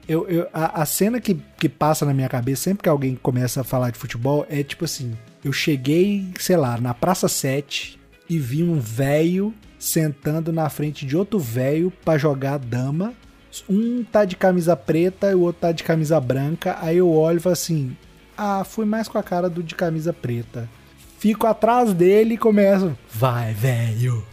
[0.06, 3.62] Eu, eu, a, a cena que, que passa na minha cabeça sempre que alguém começa
[3.62, 8.38] a falar de futebol é tipo assim: eu cheguei, sei lá, na Praça 7 e
[8.38, 13.14] vi um velho sentando na frente de outro velho para jogar dama.
[13.66, 16.76] Um tá de camisa preta e o outro tá de camisa branca.
[16.82, 17.96] Aí eu olho e falo assim:
[18.36, 20.68] ah, fui mais com a cara do de camisa preta.
[21.22, 24.26] Fico atrás dele e começo: vai, velho,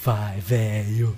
[0.00, 1.16] vai, velho,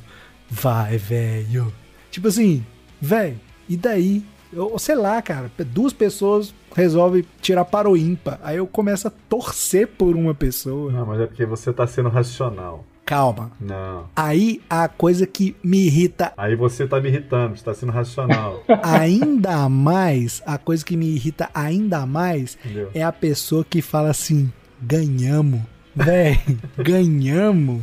[0.49, 1.71] vai, velho.
[2.11, 2.65] Tipo assim,
[2.99, 4.25] velho, e daí?
[4.51, 8.41] Eu, sei lá, cara, duas pessoas resolvem tirar para o ímpar.
[8.43, 10.91] Aí eu começo a torcer por uma pessoa.
[10.91, 12.83] Não, mas é porque você tá sendo racional.
[13.05, 13.53] Calma.
[13.61, 14.07] Não.
[14.17, 16.33] Aí a coisa que me irrita.
[16.39, 18.63] Aí você tá me irritando, você tá sendo racional.
[18.83, 22.91] ainda mais, a coisa que me irrita ainda mais Entendeu?
[22.95, 24.51] é a pessoa que fala assim:
[24.81, 25.61] ganhamos.
[25.95, 26.39] Véi,
[26.79, 27.83] ganhamos.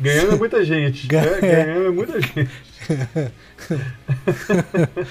[0.00, 1.06] Ganhando é muita gente.
[1.06, 1.26] Ganha...
[1.26, 2.50] É, ganhando é muita gente.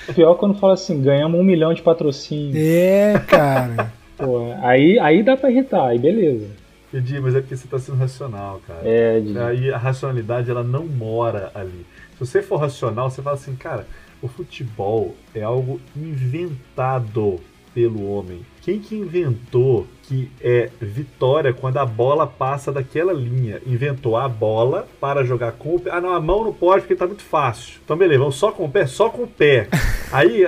[0.16, 2.54] Pior quando fala assim, ganhamos um milhão de patrocínio.
[2.56, 3.94] É, cara.
[4.18, 6.48] Pô, aí, aí dá pra irritar, aí beleza.
[6.94, 8.80] Edi, mas é porque você tá sendo racional, cara.
[8.84, 9.38] É, Edi.
[9.38, 11.86] Aí a racionalidade, ela não mora ali.
[12.14, 13.86] Se você for racional, você fala assim, cara,
[14.22, 17.40] o futebol é algo inventado
[17.78, 18.44] pelo homem.
[18.64, 23.62] Quem que inventou que é vitória quando a bola passa daquela linha?
[23.68, 25.92] Inventou a bola para jogar com o pé.
[25.94, 27.80] Ah, não, a mão não pode porque tá muito fácil.
[27.86, 28.88] Então, beleza, vamos só com o pé?
[28.88, 29.68] Só com o pé.
[30.12, 30.42] Aí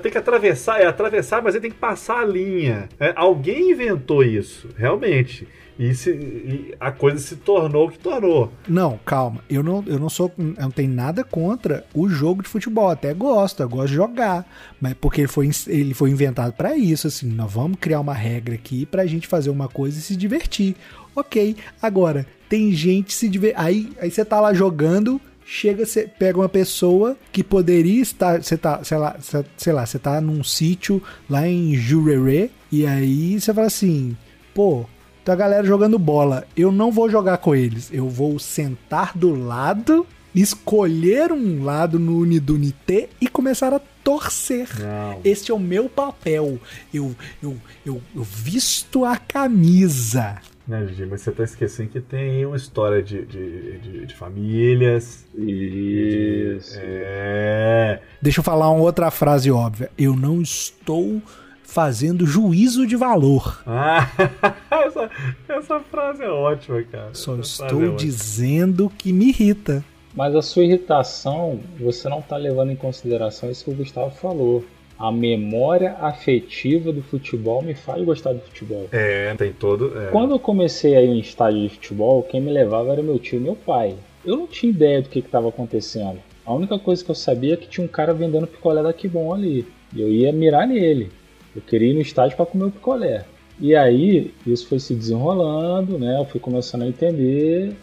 [0.00, 2.88] tem que atravessar, é atravessar, mas aí tem que passar a linha.
[3.00, 5.48] É, alguém inventou isso, realmente.
[5.78, 8.52] E, se, e, a coisa se tornou o que tornou.
[8.68, 9.40] Não, calma.
[9.48, 10.32] Eu não, eu não sou.
[10.36, 12.88] Eu não tenho nada contra o jogo de futebol.
[12.88, 14.44] Até gosto, eu gosto de jogar.
[14.80, 17.28] Mas porque ele foi, ele foi inventado para isso, assim.
[17.28, 20.74] Nós vamos criar uma regra aqui pra gente fazer uma coisa e se divertir.
[21.14, 21.56] Ok.
[21.80, 23.60] Agora, tem gente se divertir.
[23.60, 25.20] Aí, aí você tá lá jogando.
[25.50, 29.16] Chega, você pega uma pessoa que poderia estar, você tá, sei lá,
[29.56, 34.14] sei lá, você tá num sítio lá em Jurerê e aí você fala assim,
[34.52, 34.84] pô,
[35.28, 36.46] então a galera jogando bola.
[36.56, 37.90] Eu não vou jogar com eles.
[37.92, 44.70] Eu vou sentar do lado, escolher um lado no Unidunité e começar a torcer.
[44.80, 45.20] Não.
[45.22, 46.58] Este é o meu papel.
[46.94, 50.38] Eu, eu, eu, eu visto a camisa.
[50.66, 55.26] Né, Gigi, mas você tá esquecendo que tem uma história de, de, de, de famílias.
[55.34, 56.72] Isso.
[56.72, 58.00] De, é.
[58.22, 59.90] Deixa eu falar uma outra frase óbvia.
[59.98, 61.20] Eu não estou
[61.68, 63.62] fazendo juízo de valor.
[63.66, 64.08] Ah,
[64.86, 65.10] essa,
[65.46, 67.10] essa frase é ótima, cara.
[67.12, 69.84] Só essa estou é dizendo que me irrita.
[70.14, 74.64] Mas a sua irritação, você não está levando em consideração isso que o Gustavo falou.
[74.98, 78.88] A memória afetiva do futebol me faz gostar do futebol.
[78.90, 79.92] É, tem todo.
[79.96, 80.10] É.
[80.10, 83.38] Quando eu comecei a ir em estádio de futebol, quem me levava era meu tio
[83.38, 83.94] e meu pai.
[84.24, 86.18] Eu não tinha ideia do que estava acontecendo.
[86.46, 89.34] A única coisa que eu sabia é que tinha um cara vendendo picolé da bom
[89.34, 89.66] ali.
[89.94, 91.12] E eu ia mirar nele.
[91.58, 93.24] Eu queria ir no estádio para comer o picolé.
[93.60, 96.20] E aí isso foi se desenrolando, né?
[96.20, 97.74] Eu fui começando a entender.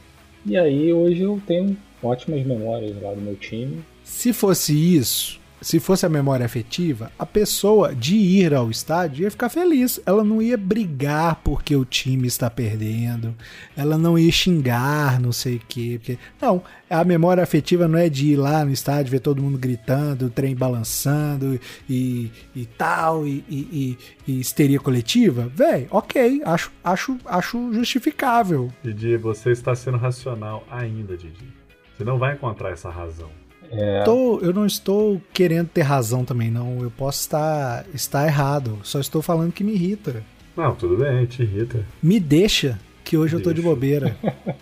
[0.45, 3.84] E aí hoje eu tenho ótimas memórias lá do meu time.
[4.01, 9.32] Se fosse isso, se fosse a memória afetiva, a pessoa de ir ao estádio ia
[9.32, 9.99] ficar feliz.
[10.06, 13.36] Ela não ia brigar porque o time está perdendo.
[13.76, 15.95] Ela não ia xingar, não sei o quê.
[15.99, 16.20] Porque...
[16.41, 20.28] Não, a memória afetiva não é de ir lá no estádio, ver todo mundo gritando,
[20.28, 23.97] o trem balançando e, e tal, e, e,
[24.28, 25.51] e histeria coletiva.
[25.53, 28.72] Véi, ok, acho, acho, acho justificável.
[28.84, 31.47] Didi, você está sendo racional ainda, Didi.
[31.95, 33.44] Você não vai encontrar essa razão.
[33.72, 34.03] É...
[34.03, 36.82] Tô, eu não estou querendo ter razão também, não.
[36.82, 38.80] Eu posso estar, estar errado.
[38.84, 40.24] Só estou falando que me irrita.
[40.55, 41.86] Não, tudo bem, te irrita.
[42.01, 43.49] Me deixa, que hoje deixa.
[43.49, 44.16] eu tô de bobeira.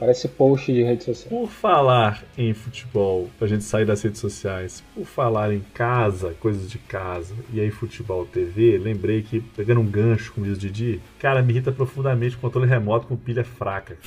[0.00, 1.28] Parece post de rede social.
[1.28, 6.70] Por falar em futebol, pra gente sair das redes sociais, por falar em casa, coisas
[6.70, 11.42] de casa, e aí futebol TV, lembrei que, pegando um gancho, diz o Didi, cara,
[11.42, 13.98] me irrita profundamente o controle remoto com pilha fraca.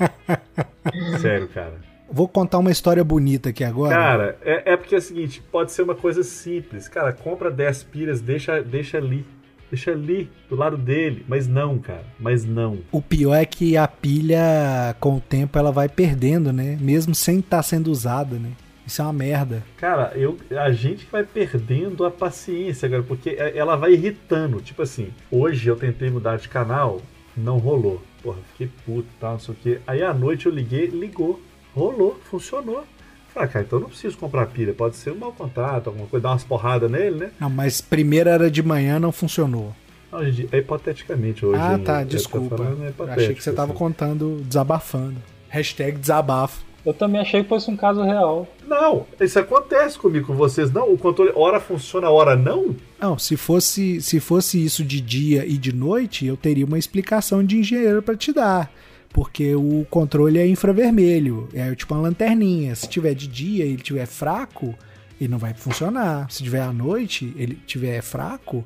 [1.20, 1.93] Sério, cara.
[2.10, 3.94] Vou contar uma história bonita aqui agora.
[3.94, 6.88] Cara, é, é, porque é o seguinte, pode ser uma coisa simples.
[6.88, 9.24] Cara, compra 10 pilhas, deixa, deixa ali.
[9.70, 11.24] Deixa ali, do lado dele.
[11.26, 12.04] Mas não, cara.
[12.20, 12.78] Mas não.
[12.92, 16.78] O pior é que a pilha, com o tempo, ela vai perdendo, né?
[16.80, 18.52] Mesmo sem estar tá sendo usada, né?
[18.86, 19.64] Isso é uma merda.
[19.78, 24.60] Cara, eu, a gente vai perdendo a paciência, cara, porque é, ela vai irritando.
[24.60, 27.00] Tipo assim, hoje eu tentei mudar de canal,
[27.36, 28.02] não rolou.
[28.22, 29.80] Porra, fiquei puto e tal, não sei o quê.
[29.86, 31.40] Aí à noite eu liguei, ligou.
[31.74, 32.84] Rolou, funcionou.
[33.32, 34.72] Falei, ah, cara, então não preciso comprar pilha.
[34.72, 37.30] Pode ser um mau contato, alguma coisa, dar umas porradas nele, né?
[37.40, 39.74] Não, mas primeiro era de manhã, não funcionou.
[40.12, 41.60] Não, gente, é hipoteticamente hoje.
[41.60, 42.56] Ah, tá, desculpa.
[42.56, 43.78] Tá é Achei que você tava assim.
[43.78, 45.16] contando, desabafando.
[45.48, 46.64] Hashtag desabafo.
[46.86, 48.46] Eu também achei que fosse um caso real.
[48.66, 50.92] Não, isso acontece comigo com vocês, não?
[50.92, 52.76] O controle hora funciona, hora não?
[53.00, 57.42] Não, se fosse, se fosse isso de dia e de noite, eu teria uma explicação
[57.42, 58.70] de engenheiro para te dar.
[59.14, 62.74] Porque o controle é infravermelho, é tipo uma lanterninha.
[62.74, 64.74] Se tiver de dia e ele tiver fraco,
[65.20, 66.28] ele não vai funcionar.
[66.28, 68.64] Se tiver à noite, ele tiver fraco,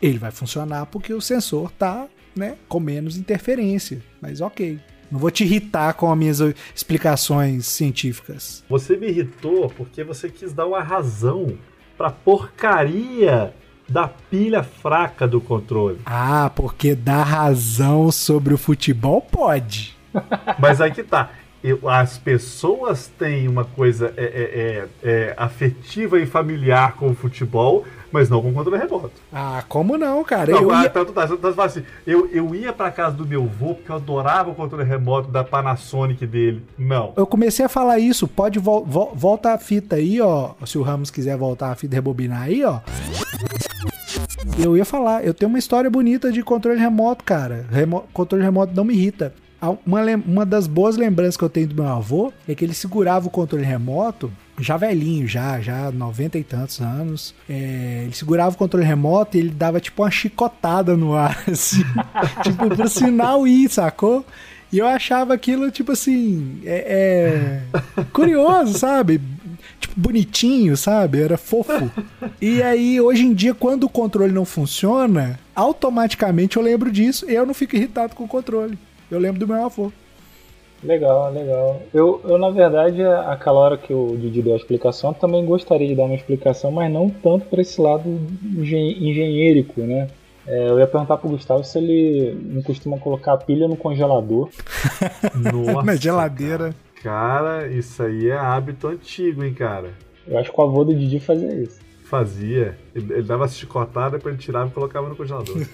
[0.00, 4.02] ele vai funcionar porque o sensor tá, né, com menos interferência.
[4.18, 4.80] Mas OK.
[5.10, 6.40] Não vou te irritar com as minhas
[6.74, 8.64] explicações científicas.
[8.70, 11.58] Você me irritou porque você quis dar uma razão
[11.98, 13.52] pra porcaria
[13.92, 16.00] da pilha fraca do controle.
[16.06, 19.96] Ah, porque dar razão sobre o futebol pode.
[20.58, 21.30] Mas aí que tá.
[21.62, 27.14] Eu, as pessoas têm uma coisa é, é, é, é afetiva e familiar com o
[27.14, 29.12] futebol, mas não com o controle remoto.
[29.32, 30.50] Ah, como não, cara?
[30.50, 30.90] Não, eu, ia...
[30.90, 33.96] tá, tá, tá, tá, assim, eu, eu ia pra casa do meu avô porque eu
[33.96, 36.64] adorava o controle remoto da Panasonic dele.
[36.76, 37.12] Não.
[37.16, 38.26] eu comecei a falar isso.
[38.26, 38.84] Pode vol
[39.14, 40.50] volta a fita aí, ó.
[40.66, 42.80] Se o Ramos quiser voltar a fita e rebobinar aí, ó.
[44.58, 47.66] Eu ia falar, eu tenho uma história bonita de controle remoto, cara.
[47.70, 49.34] Remo controle remoto não me irrita.
[49.86, 53.28] Uma, uma das boas lembranças que eu tenho do meu avô é que ele segurava
[53.28, 57.34] o controle remoto, já velhinho, já, já 90 e tantos anos.
[57.48, 61.84] É, ele segurava o controle remoto e ele dava tipo uma chicotada no ar, assim,
[62.42, 64.24] tipo, pro sinal ir, sacou?
[64.72, 67.62] E eu achava aquilo, tipo assim, é,
[67.98, 69.20] é curioso, sabe?
[69.80, 71.20] Tipo, bonitinho, sabe?
[71.20, 71.90] Era fofo.
[72.40, 77.34] E aí, hoje em dia, quando o controle não funciona, automaticamente eu lembro disso e
[77.34, 78.76] eu não fico irritado com o controle.
[79.10, 79.92] Eu lembro do meu avô.
[80.82, 81.80] Legal, legal.
[81.94, 85.94] Eu, eu na verdade, aquela hora que o Didi deu a explicação, também gostaria de
[85.94, 88.02] dar uma explicação, mas não tanto para esse lado
[88.56, 90.08] engen engenheirico, né?
[90.44, 94.48] É, eu ia perguntar pro Gustavo se ele não costuma colocar a pilha no congelador.
[95.34, 96.64] Nossa, Na geladeira.
[96.64, 96.91] Cara,
[97.70, 99.90] isso aí é hábito antigo, hein, cara.
[100.26, 101.80] Eu acho que o avô do Didi fazia isso.
[102.04, 102.76] Fazia.
[102.94, 105.56] Ele, ele dava chicotada, depois ele tirava e colocava no congelador.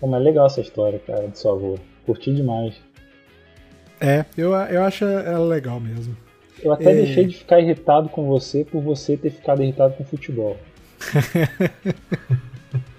[0.00, 1.78] Pô, mas legal essa história, cara, do seu avô.
[2.06, 2.74] Curti demais.
[4.00, 6.16] É, eu, eu acho ela legal mesmo.
[6.62, 6.94] Eu até É.
[6.94, 10.56] deixei de ficar irritado com você por você ter ficado irritado com futebol.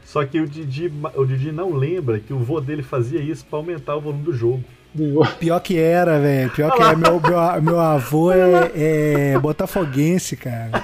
[0.04, 3.60] Só que o Didi, o Didi não lembra que o vô dele fazia isso pra
[3.60, 4.64] aumentar o volume do jogo.
[4.94, 5.28] Do jogo.
[5.40, 6.50] Pior que era, velho.
[6.52, 6.96] Pior que era.
[6.96, 10.84] Meu, meu, meu avô é, é botafoguense, cara.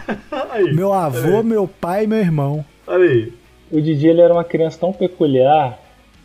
[0.52, 2.64] Aí, Meu avô, meu pai e meu irmão.
[2.88, 3.34] olha aí.
[3.72, 5.80] O Didi ele era uma criança tão peculiar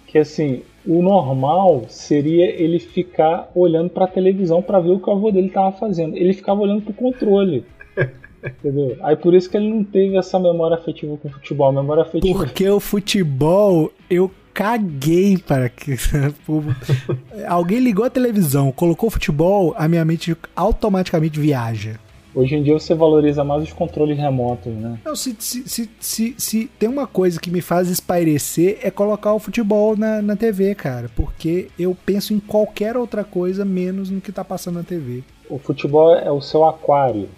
[0.06, 5.12] que assim, o normal seria ele ficar olhando pra televisão pra ver o que o
[5.12, 6.16] avô dele tava fazendo.
[6.16, 7.64] Ele ficava olhando pro controle.
[8.44, 8.96] Entendeu?
[9.02, 11.72] Aí por isso que ele não teve essa memória afetiva com o futebol.
[11.72, 12.38] Memória afetiva.
[12.38, 15.96] Porque o futebol, eu caguei para que.
[17.48, 21.98] Alguém ligou a televisão, colocou futebol, a minha mente automaticamente viaja.
[22.32, 25.00] Hoje em dia você valoriza mais os controles remotos, né?
[25.04, 29.32] Não, se, se, se, se, se tem uma coisa que me faz espairecer é colocar
[29.32, 31.10] o futebol na, na TV, cara.
[31.16, 35.24] Porque eu penso em qualquer outra coisa menos no que tá passando na TV.
[35.48, 37.28] O futebol é o seu aquário.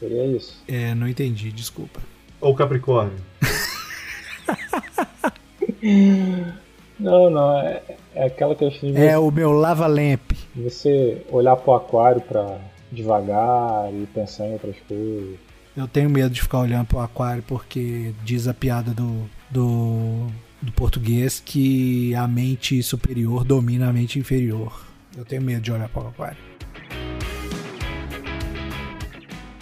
[0.00, 0.60] Seria isso?
[0.66, 2.00] É, não entendi, desculpa.
[2.40, 3.18] Ou Capricórnio.
[7.00, 7.58] Não, não.
[7.60, 7.80] É,
[8.14, 10.32] é aquela questão de É o meu lava-lamp.
[10.54, 12.58] você olhar pro aquário pra
[12.92, 15.38] devagar e pensar em outras coisas.
[15.74, 20.26] Eu tenho medo de ficar olhando pro aquário porque diz a piada do, do,
[20.60, 24.84] do português que a mente superior domina a mente inferior.
[25.16, 26.36] Eu tenho medo de olhar pro aquário.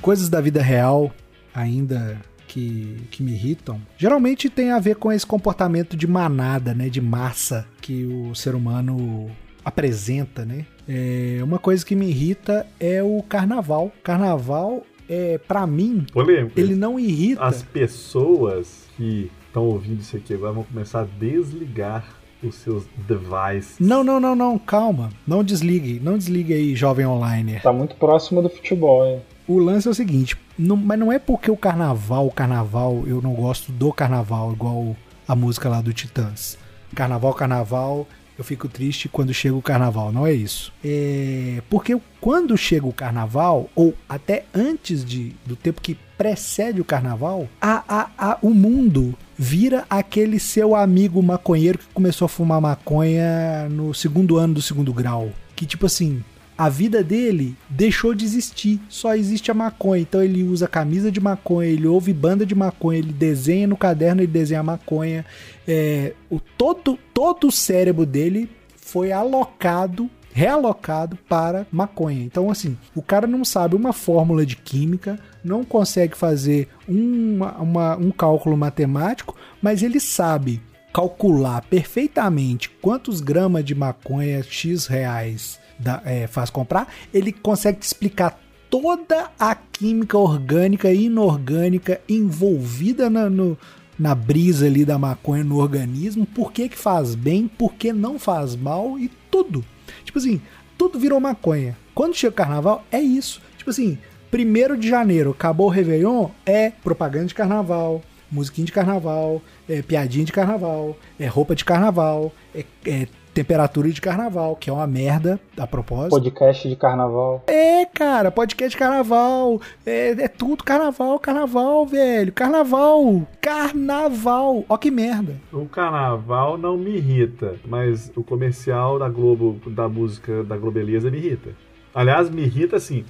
[0.03, 1.13] Coisas da vida real
[1.55, 6.89] ainda que, que me irritam, geralmente tem a ver com esse comportamento de manada, né,
[6.89, 9.31] de massa que o ser humano
[9.65, 10.65] apresenta, né?
[10.89, 13.93] É, uma coisa que me irrita é o carnaval.
[14.03, 16.59] Carnaval é para mim Polêmico.
[16.59, 17.45] ele não irrita.
[17.45, 23.79] As pessoas que estão ouvindo isso aqui agora vão começar a desligar os seus devices.
[23.79, 25.11] Não, não, não, não, calma.
[25.27, 27.61] Não desligue, não desligue aí, jovem online.
[27.61, 29.21] Tá muito próximo do futebol, hein?
[29.49, 33.23] O lance é o seguinte, não- mas não é porque o carnaval, o carnaval, eu
[33.23, 34.95] não gosto do carnaval, igual
[35.27, 36.59] a música lá do Titãs.
[36.95, 38.07] Carnaval, carnaval,
[38.39, 40.71] eu fico triste quando chega o carnaval, não é isso.
[40.85, 46.85] É porque quando chega o carnaval, ou até antes de, do tempo que precede o
[46.85, 52.61] carnaval, a, a, a, o mundo vira aquele seu amigo maconheiro que começou a fumar
[52.61, 55.31] maconha no segundo ano do segundo grau.
[55.57, 56.23] Que tipo assim,
[56.59, 58.81] a vida dele deixou de existir.
[58.89, 60.03] Só existe a maconha.
[60.03, 64.21] Então ele usa camisa de maconha, ele ouve banda de maconha, ele desenha no caderno,
[64.21, 65.25] ele desenha maconha.
[65.69, 72.23] É, o, todo, todo o cérebro dele foi alocado realocado para maconha.
[72.23, 78.13] Então, assim, o cara não sabe uma fórmula de química, não consegue fazer uma, um
[78.13, 86.27] cálculo matemático, mas ele sabe calcular perfeitamente quantos gramas de maconha X reais da, é,
[86.27, 93.57] faz comprar, ele consegue te explicar toda a química orgânica e inorgânica envolvida na, no,
[93.99, 98.19] na brisa ali da maconha no organismo, por que, que faz bem, por que não
[98.19, 99.65] faz mal e tudo.
[100.05, 100.41] Tipo assim,
[100.77, 101.77] tudo virou maconha.
[101.95, 103.41] Quando chega o carnaval, é isso.
[103.57, 103.99] Tipo assim,
[104.31, 110.25] primeiro de janeiro, acabou o Réveillon, é propaganda de carnaval, musiquinha de carnaval, é piadinha
[110.25, 113.09] de carnaval, é roupa de carnaval, é, é
[113.39, 116.11] temperatura de carnaval, que é uma merda a propósito.
[116.11, 117.45] Podcast de carnaval.
[117.47, 119.61] É, cara, podcast de carnaval.
[119.87, 122.33] É, é tudo carnaval, carnaval, velho.
[122.33, 123.25] Carnaval.
[123.41, 124.65] Carnaval.
[124.69, 125.37] Ó que merda.
[125.53, 131.19] O carnaval não me irrita, mas o comercial da Globo, da música da Globeleza me
[131.19, 131.51] irrita.
[131.95, 133.05] Aliás, me irrita assim.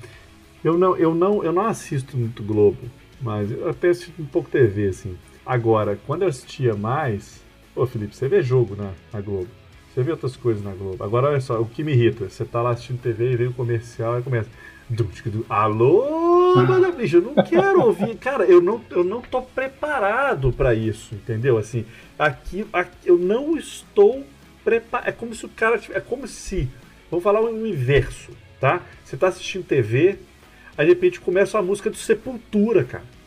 [0.63, 2.83] Eu não, eu não, eu não assisto muito Globo,
[3.19, 5.17] mas eu até assisto um pouco TV, assim.
[5.47, 7.43] Agora, quando eu assistia mais.
[7.75, 9.58] Ô, Felipe, você vê jogo na, na Globo.
[9.93, 11.03] Você vê outras coisas na Globo.
[11.03, 13.53] Agora, olha só, o que me irrita, você tá lá assistindo TV e vem o
[13.53, 14.49] comercial e começa.
[16.57, 18.17] Alô, bicho, eu não quero ouvir.
[18.17, 21.59] Cara, eu não, eu não tô preparado para isso, entendeu?
[21.59, 21.85] Assim,
[22.19, 24.25] aqui, aqui eu não estou
[24.65, 25.09] preparado.
[25.09, 25.79] É como se o cara.
[25.91, 26.69] É como se.
[27.11, 28.83] Vou falar o inverso, tá?
[29.05, 30.19] Você tá assistindo TV,
[30.77, 33.18] aí de repente começa a música do Sepultura, cara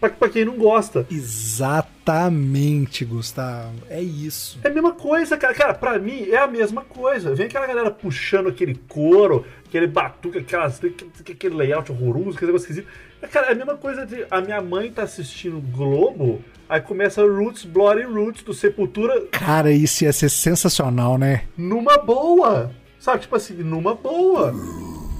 [0.00, 1.06] pra, pra quem não gosta.
[1.10, 3.74] Exatamente, Gustavo.
[3.88, 4.58] É isso.
[4.62, 5.54] É a mesma coisa, cara.
[5.54, 7.34] Cara, pra mim é a mesma coisa.
[7.34, 10.80] Vem aquela galera puxando aquele couro, aquele batuque, aquelas,
[11.20, 12.88] aquele layout horroroso, aquele negócio esquisito.
[13.30, 17.64] Cara, é a mesma coisa de a minha mãe tá assistindo Globo, aí começa Roots,
[17.64, 19.26] Bloody Roots do Sepultura.
[19.32, 21.42] Cara, isso ia ser sensacional, né?
[21.56, 22.70] Numa boa.
[22.98, 24.54] Sabe, tipo assim, numa boa.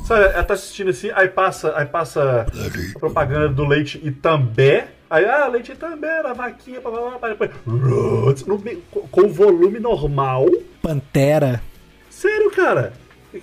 [0.09, 2.46] Sabe, ela tá assistindo assim, aí passa, aí passa
[2.96, 4.88] a propaganda do leite Itambé.
[5.11, 8.34] Aí, ah, leite Itambé, da vaquinha, blá, blá, blá, depois, no,
[9.11, 10.46] com volume normal.
[10.80, 11.62] Pantera.
[12.09, 12.94] Sério, cara.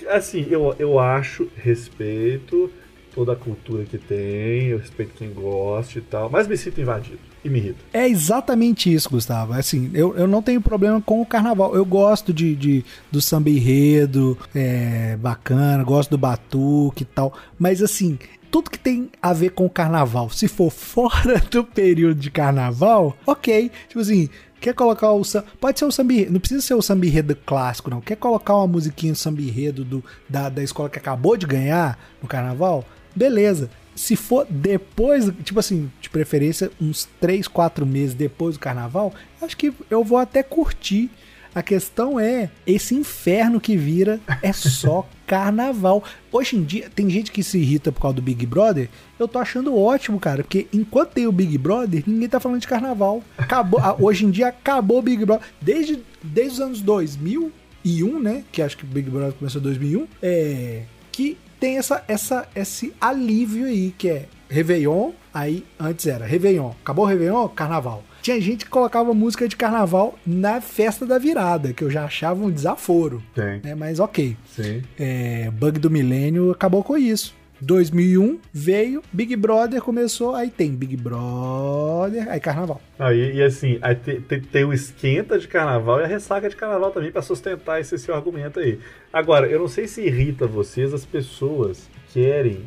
[0.09, 2.71] Assim, eu, eu acho, respeito
[3.13, 7.34] toda a cultura que tem, eu respeito quem gosta e tal, mas me sinto invadido
[7.49, 7.79] me irrita.
[7.93, 9.53] É exatamente isso, Gustavo.
[9.53, 11.75] Assim, eu, eu não tenho problema com o carnaval.
[11.75, 17.33] Eu gosto de, de do samba enredo, é, bacana, gosto do batuque e tal.
[17.57, 18.17] Mas assim,
[18.51, 23.17] tudo que tem a ver com o carnaval, se for fora do período de carnaval,
[23.25, 23.71] ok.
[23.87, 24.29] Tipo assim,
[24.61, 25.21] quer colocar o
[25.59, 28.65] pode ser o samba não precisa ser o samba enredo clássico não quer colocar uma
[28.65, 32.83] musiquinha samba enredo do, da, da escola que acabou de ganhar no carnaval
[33.15, 39.13] beleza se for depois, tipo assim, de preferência uns 3, 4 meses depois do carnaval,
[39.41, 41.09] acho que eu vou até curtir.
[41.53, 46.03] A questão é, esse inferno que vira é só carnaval.
[46.29, 48.89] Hoje em dia, tem gente que se irrita por causa do Big Brother.
[49.17, 52.67] Eu tô achando ótimo, cara, porque enquanto tem o Big Brother, ninguém tá falando de
[52.67, 53.23] carnaval.
[53.37, 55.47] Acabou, hoje em dia acabou o Big Brother.
[55.61, 58.43] Desde, desde os anos 2001, né?
[58.51, 60.07] Que acho que o Big Brother começou em 2001.
[60.21, 60.81] É.
[61.09, 67.05] Que tem essa, essa, esse alívio aí, que é Réveillon, aí antes era Réveillon, acabou
[67.05, 68.03] o Réveillon, Carnaval.
[68.21, 72.43] Tinha gente que colocava música de carnaval na festa da virada, que eu já achava
[72.43, 73.21] um desaforo.
[73.35, 73.61] Tem.
[73.63, 73.75] Né?
[73.75, 74.35] Mas ok.
[74.47, 74.81] Sim.
[74.97, 77.35] É, Bug do Milênio acabou com isso.
[77.61, 82.81] 2001 veio, Big Brother começou, aí tem Big Brother, aí Carnaval.
[82.99, 86.49] Ah, e, e, assim, aí tem, tem, tem, o esquenta de Carnaval e a ressaca
[86.49, 88.79] de Carnaval também para sustentar esse seu argumento aí.
[89.11, 92.63] Agora, eu não sei se irrita vocês as pessoas que querem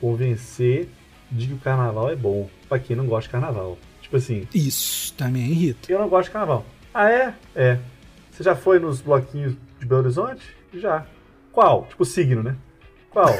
[0.00, 0.88] convencer
[1.30, 3.78] de que o Carnaval é bom para quem não gosta de Carnaval.
[4.00, 4.46] Tipo assim.
[4.54, 5.90] Isso também irrita.
[5.90, 6.64] Eu não gosto de Carnaval.
[6.92, 7.34] Ah, é?
[7.54, 7.78] É.
[8.30, 10.44] Você já foi nos bloquinhos de Belo Horizonte?
[10.72, 11.06] Já.
[11.52, 11.86] Qual?
[11.88, 12.56] Tipo signo, né?
[13.14, 13.32] Qual?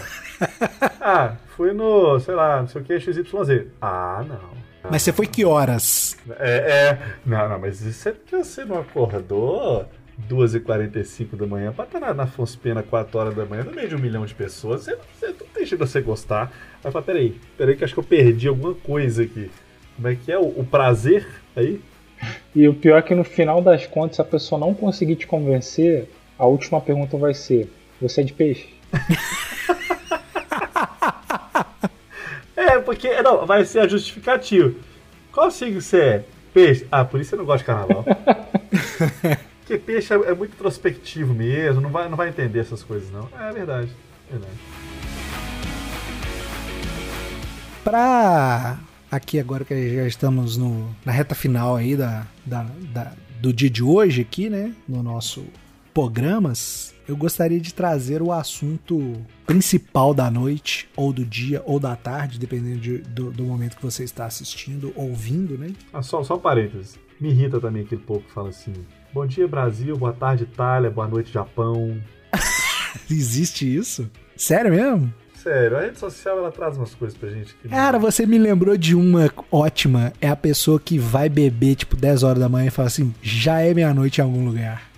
[1.03, 3.67] ah, fui no, sei lá, não sei o que, XYZ.
[3.83, 4.55] Ah, não.
[4.89, 6.17] Mas você foi que horas?
[6.39, 6.99] É, é.
[7.27, 9.85] Não, não, mas isso é porque você não acordou
[10.31, 13.89] 2h45 da manhã pra estar na, na Afonso Pena 4 horas da manhã no meio
[13.89, 14.85] de um milhão de pessoas.
[14.85, 16.53] Você, você não tem jeito de você gostar.
[16.85, 19.51] Aí fala, peraí, peraí que acho que eu perdi alguma coisa aqui.
[19.97, 20.39] Como é que é?
[20.39, 21.81] O, o prazer aí?
[22.55, 25.27] E o pior é que no final das contas, se a pessoa não conseguir te
[25.27, 26.09] convencer,
[26.39, 27.69] a última pergunta vai ser:
[28.01, 28.69] Você é de peixe?
[32.65, 33.23] é, porque.
[33.23, 34.73] Não, vai ser a justificativa.
[35.33, 36.25] Qual signo você é?
[36.53, 36.87] Peixe.
[36.91, 38.05] Ah, por isso você não gosta de carnaval.
[39.61, 43.29] porque peixe é, é, muito introspectivo mesmo, não vai, não vai entender essas coisas, não.
[43.39, 43.91] É verdade.
[44.31, 44.55] Verdade.
[47.83, 48.79] Pra.
[49.11, 53.71] Aqui agora que já estamos no, na reta final aí da, da, da do dia
[53.71, 54.75] de hoje aqui, né?
[54.89, 55.45] No nosso
[55.93, 59.15] programas eu gostaria de trazer o assunto
[59.47, 63.83] principal da noite, ou do dia, ou da tarde, dependendo de, do, do, momento que
[63.83, 65.73] você está assistindo, ouvindo, né?
[65.93, 66.99] Ah, só, só um parênteses.
[67.21, 68.73] Me irrita também aquele povo que fala assim:
[69.13, 72.01] Bom dia, Brasil, boa tarde, Itália, boa noite, Japão.
[73.11, 74.11] Existe isso?
[74.37, 75.13] Sério mesmo?
[75.45, 77.55] Sério, a rede social ela traz umas coisas pra gente.
[77.57, 80.11] Que Cara, você me lembrou de uma ótima.
[80.19, 83.61] É a pessoa que vai beber, tipo, 10 horas da manhã e fala assim: já
[83.61, 84.91] é meia-noite em algum lugar.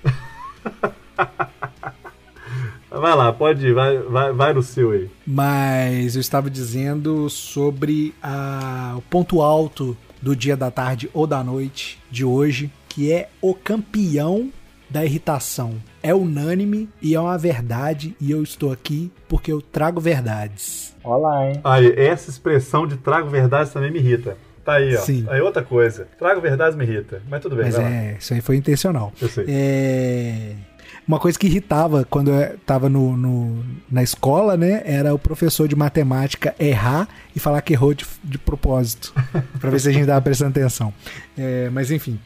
[3.01, 5.11] Vai lá, pode ir, vai, vai, vai no seu aí.
[5.27, 11.43] Mas eu estava dizendo sobre a, o ponto alto do dia da tarde ou da
[11.45, 14.51] noite de hoje, que é o campeão
[14.89, 15.75] da irritação.
[16.03, 20.95] É unânime e é uma verdade, e eu estou aqui porque eu trago verdades.
[21.03, 21.61] Olá, hein?
[21.65, 24.37] Aí, essa expressão de trago verdades também me irrita.
[24.65, 25.01] Tá aí, ó.
[25.01, 25.25] Sim.
[25.29, 26.09] Aí outra coisa.
[26.19, 27.23] Trago verdades me irrita.
[27.29, 29.13] Mas tudo bem, Mas é, isso aí foi intencional.
[29.21, 29.45] Eu sei.
[29.49, 30.55] É...
[31.07, 34.83] Uma coisa que irritava quando eu tava no, no, na escola, né?
[34.85, 39.15] Era o professor de matemática errar e falar que errou de, de propósito.
[39.61, 40.93] para ver se a gente tava prestando atenção.
[41.39, 42.19] É, mas enfim.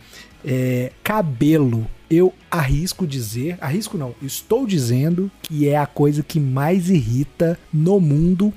[0.42, 6.88] É, cabelo, eu arrisco dizer, arrisco não, estou dizendo que é a coisa que mais
[6.88, 8.52] irrita no mundo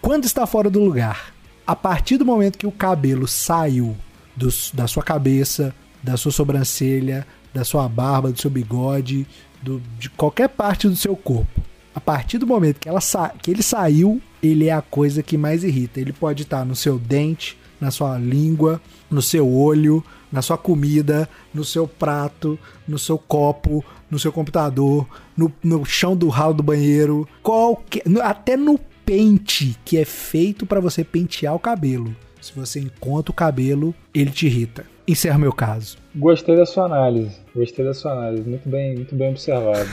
[0.00, 1.34] quando está fora do lugar.
[1.66, 3.96] A partir do momento que o cabelo saiu
[4.36, 9.26] do, da sua cabeça, da sua sobrancelha, da sua barba, do seu bigode,
[9.64, 11.62] do, de qualquer parte do seu corpo.
[11.94, 13.00] A partir do momento que, ela
[13.40, 16.00] que ele saiu, ele é a coisa que mais irrita.
[16.00, 21.28] Ele pode estar no seu dente, na sua língua, no seu olho, na sua comida,
[21.52, 25.06] no seu prato, no seu copo, no seu computador,
[25.36, 30.80] no, no chão do ralo do banheiro, qualquer, até no pente que é feito para
[30.80, 32.14] você pentear o cabelo.
[32.40, 34.84] Se você encontra o cabelo, ele te irrita.
[35.06, 35.98] Encerra meu caso.
[36.16, 37.36] Gostei da sua análise.
[37.54, 38.48] Gostei da sua análise.
[38.48, 39.88] Muito bem, muito bem observado.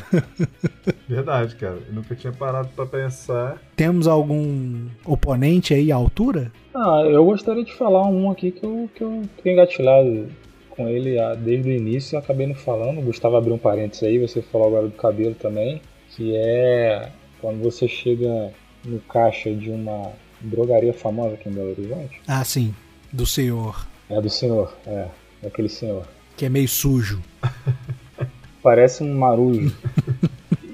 [1.07, 1.79] Verdade, cara.
[1.87, 3.61] Eu nunca tinha parado para pensar.
[3.75, 6.51] Temos algum oponente aí à altura?
[6.73, 10.29] Ah, eu gostaria de falar um aqui que eu, que eu tenho engatilhado
[10.69, 12.99] com ele desde o início e acabei não falando.
[12.99, 15.81] O Gustavo abriu um parênteses aí, você falou agora do cabelo também,
[16.15, 17.09] que é
[17.41, 18.51] quando você chega
[18.85, 22.21] no caixa de uma drogaria famosa aqui em Belo Horizonte.
[22.27, 22.73] Ah, sim.
[23.11, 23.90] Do senhor.
[24.11, 25.07] É do senhor, é.
[25.41, 26.05] Daquele senhor.
[26.35, 27.21] Que é meio sujo.
[28.61, 29.73] Parece um marujo.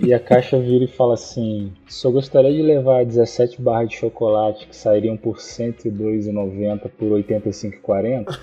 [0.02, 4.68] e a caixa vira e fala assim: só gostaria de levar 17 barras de chocolate
[4.68, 8.40] que sairiam por R$ 102,90 por R$ 85,40.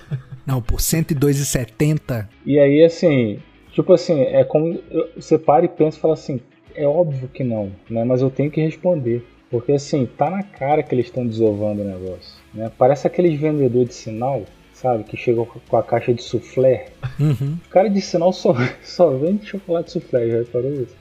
[0.47, 2.29] Não, por R$ 102,70.
[2.47, 3.41] E aí, assim,
[3.73, 4.81] tipo assim, é como.
[5.17, 6.41] Você para e pensa e fala assim:
[6.77, 8.05] é óbvio que não, né?
[8.05, 9.27] Mas eu tenho que responder.
[9.51, 12.35] Porque assim, tá na cara que eles estão desovando o negócio.
[12.53, 12.71] Né?
[12.77, 14.43] Parece aqueles vendedores de sinal
[14.85, 15.05] sabe?
[15.05, 16.89] Que chegam com a caixa de soufflé.
[17.19, 17.57] Uhum.
[17.67, 18.55] O cara de sinal só,
[18.85, 20.95] só vende chocolate soufflé, já reparou isso?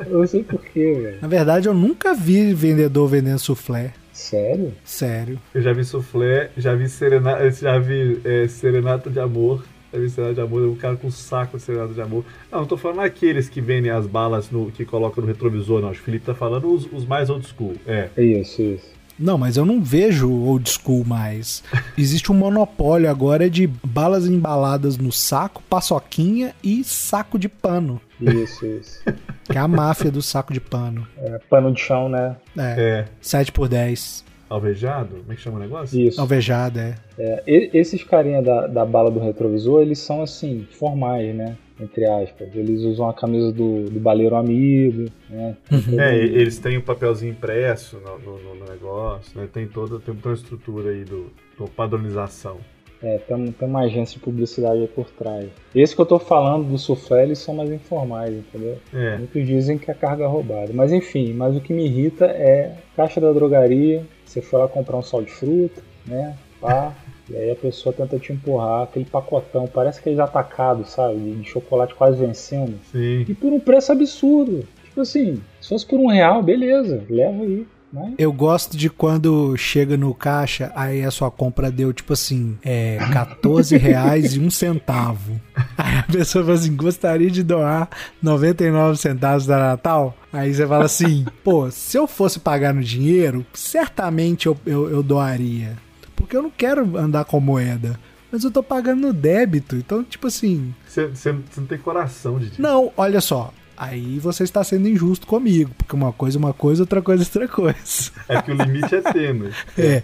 [0.00, 1.18] Eu não sei porquê, velho.
[1.20, 3.92] Na verdade, eu nunca vi vendedor vendendo soufflé.
[4.12, 4.72] Sério?
[4.84, 5.38] Sério.
[5.54, 9.64] Eu já vi soufflé, já vi serenata, já vi é, serenata de amor.
[9.92, 12.24] Já vi serenata de amor, um cara com saco de serenata de amor.
[12.50, 15.88] Não, não tô falando aqueles que vendem as balas no, que colocam no retrovisor, não.
[15.88, 17.74] Acho que o Felipe tá falando os, os mais old school.
[17.86, 18.08] É.
[18.16, 18.91] Isso, isso.
[19.22, 21.62] Não, mas eu não vejo old school mais.
[21.96, 28.00] Existe um monopólio agora de balas embaladas no saco, paçoquinha e saco de pano.
[28.20, 29.00] Isso, isso.
[29.44, 31.06] Que é a máfia do saco de pano.
[31.18, 32.36] É, pano de chão, né?
[32.58, 33.06] É.
[33.06, 33.08] é.
[33.20, 34.24] 7 por 10.
[34.50, 35.16] Alvejado?
[35.18, 36.00] Como é que chama o negócio?
[36.00, 36.20] Isso.
[36.20, 36.94] Alvejado, é.
[37.16, 37.42] é
[37.72, 41.56] esses carinha da, da bala do retrovisor, eles são assim, formais, né?
[41.82, 42.48] Entre aspas.
[42.54, 45.56] Eles usam a camisa do, do baleiro amigo, né?
[45.70, 46.00] Uhum.
[46.00, 49.48] É, eles têm o um papelzinho impresso no, no, no, negócio, né?
[49.52, 52.58] Tem toda, tem toda a estrutura aí do, do padronização.
[53.02, 55.48] É, tem, tem uma agência de publicidade aí por trás.
[55.74, 58.78] Esse que eu tô falando do suflé, eles são mais informais, entendeu?
[58.94, 59.18] É.
[59.18, 60.70] Muitos dizem que a carga é roubada.
[60.72, 64.96] Mas enfim, mas o que me irrita é caixa da drogaria, você foi lá comprar
[64.96, 66.36] um sal de fruta, né?
[66.60, 66.94] Pá,
[67.32, 71.16] e aí a pessoa tenta te empurrar aquele pacotão, parece aqueles atacados, sabe?
[71.16, 72.74] De chocolate quase vencendo.
[72.92, 73.24] Sim.
[73.26, 74.68] E por um preço absurdo.
[74.84, 77.66] Tipo assim, se fosse por um real, beleza, leva aí.
[77.92, 78.14] Né?
[78.18, 82.96] Eu gosto de quando chega no caixa, aí a sua compra deu tipo assim, é
[83.12, 85.38] 14 reais e um centavo.
[85.76, 87.90] Aí a pessoa fala assim, gostaria de doar
[88.22, 90.16] 99 centavos da Natal?
[90.32, 95.02] Aí você fala assim, pô, se eu fosse pagar no dinheiro, certamente eu, eu, eu
[95.02, 95.76] doaria
[96.22, 97.98] porque eu não quero andar com moeda.
[98.30, 100.74] Mas eu tô pagando no débito, então, tipo assim.
[100.86, 102.60] Você não tem coração de.
[102.60, 103.52] Não, olha só.
[103.76, 107.26] Aí você está sendo injusto comigo, porque uma coisa é uma coisa, outra coisa é
[107.26, 108.10] outra coisa.
[108.28, 109.50] É que o limite é tênue.
[109.76, 110.02] É.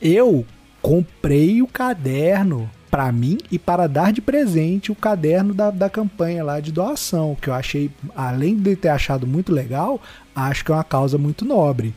[0.00, 0.44] Eu
[0.82, 6.44] comprei o caderno para mim e para dar de presente o caderno da, da campanha
[6.44, 10.00] lá de doação, que eu achei, além de ter achado muito legal,
[10.36, 11.92] acho que é uma causa muito nobre.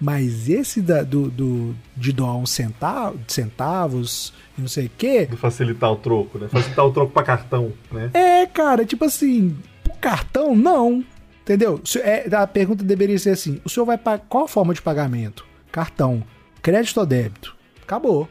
[0.00, 5.26] Mas esse da, do, do, de doar uns centavo, centavos não sei o quê.
[5.26, 6.48] De facilitar o troco, né?
[6.48, 8.10] Facilitar o troco para cartão, né?
[8.14, 9.56] É, cara, tipo assim,
[10.00, 11.04] cartão, não.
[11.42, 11.80] Entendeu?
[12.02, 14.24] É, a pergunta deveria ser assim: o senhor vai pagar.
[14.28, 15.44] Qual a forma de pagamento?
[15.72, 16.22] Cartão.
[16.62, 17.56] Crédito ou débito?
[17.82, 18.28] Acabou.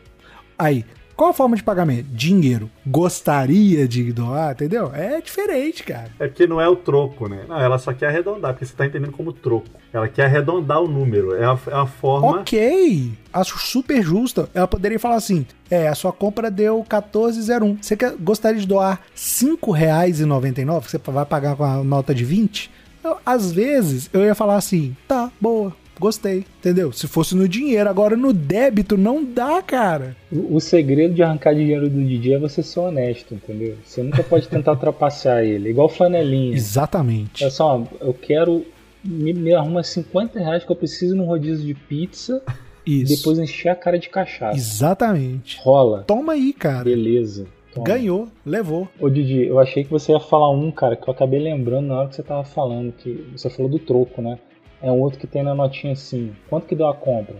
[0.57, 0.85] Aí,
[1.19, 2.05] qual a forma de pagamento?
[2.13, 2.71] Dinheiro.
[2.87, 4.89] Gostaria de doar, entendeu?
[4.95, 6.09] É diferente, cara.
[6.17, 7.43] É porque não é o troco, né?
[7.45, 9.67] Não, ela só quer arredondar, porque você tá entendendo como troco.
[9.91, 11.35] Ela quer arredondar o número.
[11.35, 12.39] É a, é a forma.
[12.39, 13.11] Ok.
[13.33, 14.47] Acho super justa.
[14.53, 17.79] Ela poderia falar assim: é, a sua compra deu 1401.
[17.81, 20.83] Você quer, gostaria de doar R$ 5,99?
[20.83, 22.71] Você vai pagar com a nota de 20?
[23.03, 26.91] Eu, às vezes eu ia falar assim: tá, boa gostei, entendeu?
[26.91, 30.15] Se fosse no dinheiro, agora no débito não dá, cara.
[30.31, 33.76] O, o segredo de arrancar dinheiro do DJ é você ser honesto, entendeu?
[33.85, 36.55] Você nunca pode tentar ultrapassar ele, igual flanelinha.
[36.55, 37.43] Exatamente.
[37.43, 38.65] É só, eu quero
[39.03, 42.41] me, me arruma 50 reais que eu preciso num rodízio de pizza.
[42.85, 43.15] Isso.
[43.15, 44.57] Depois encher a cara de cachaça.
[44.57, 45.59] Exatamente.
[45.61, 46.03] Rola.
[46.03, 46.85] Toma aí, cara.
[46.85, 47.45] Beleza.
[47.73, 47.85] Toma.
[47.85, 48.88] Ganhou, levou.
[48.99, 51.99] Ô Didi, eu achei que você ia falar um, cara, que eu acabei lembrando na
[51.99, 54.39] hora que você tava falando, que você falou do troco, né?
[54.81, 56.31] É um outro que tem na notinha assim.
[56.49, 57.35] Quanto que deu a compra?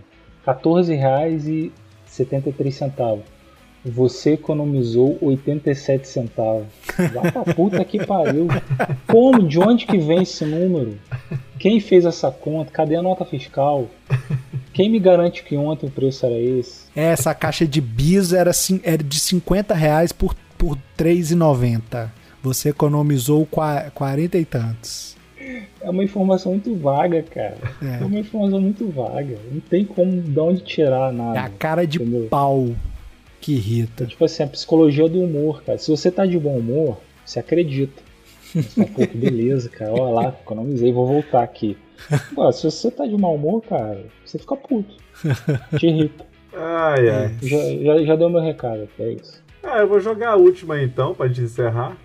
[0.46, 3.20] R$14,73.
[3.82, 6.66] Você economizou 87 centavos.
[7.14, 8.46] Vai pra puta que pariu.
[9.06, 9.48] Como?
[9.48, 10.98] De onde que vem esse número?
[11.58, 12.70] Quem fez essa conta?
[12.70, 13.86] Cadê a nota fiscal?
[14.74, 16.90] Quem me garante que ontem o preço era esse?
[16.94, 18.50] Essa caixa de bis era,
[18.82, 22.10] era de 50 reais por, por 3,90.
[22.42, 25.16] Você economizou 40 e tantos.
[25.80, 27.58] É uma informação muito vaga, cara.
[27.82, 29.36] É, é uma informação muito vaga.
[29.50, 31.38] Não tem como de onde tirar nada.
[31.38, 32.28] É a cara de entendeu?
[32.28, 32.68] pau
[33.40, 34.04] que irrita.
[34.04, 35.78] É, tipo assim, a psicologia do humor, cara.
[35.78, 38.02] Se você tá de bom humor, você acredita.
[38.52, 39.92] Você fala, pô, que beleza, cara.
[39.92, 41.76] Olha lá, economizei, vou voltar aqui.
[42.34, 44.96] Pô, se você tá de mau humor, cara, você fica puto.
[45.78, 46.26] Te irrita.
[46.52, 47.36] Ai, ai.
[47.42, 49.42] Já, já, já deu meu recado, é isso.
[49.62, 51.96] Ah, eu vou jogar a última então, pra gente encerrar.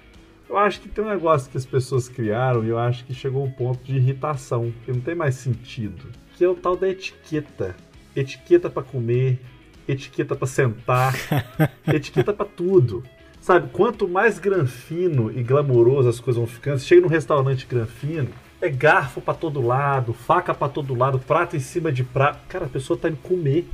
[0.48, 3.44] Eu acho que tem um negócio que as pessoas criaram e eu acho que chegou
[3.44, 7.76] um ponto de irritação, que não tem mais sentido, que é o tal da etiqueta.
[8.16, 9.40] Etiqueta para comer,
[9.88, 11.14] etiqueta para sentar,
[11.92, 13.04] etiqueta para tudo.
[13.42, 18.30] Sabe, quanto mais granfino e glamouroso as coisas vão ficando, chega num restaurante granfino,
[18.62, 22.40] é garfo para todo lado, faca para todo lado, prato em cima de prato.
[22.48, 23.68] Cara, a pessoa tá indo comer.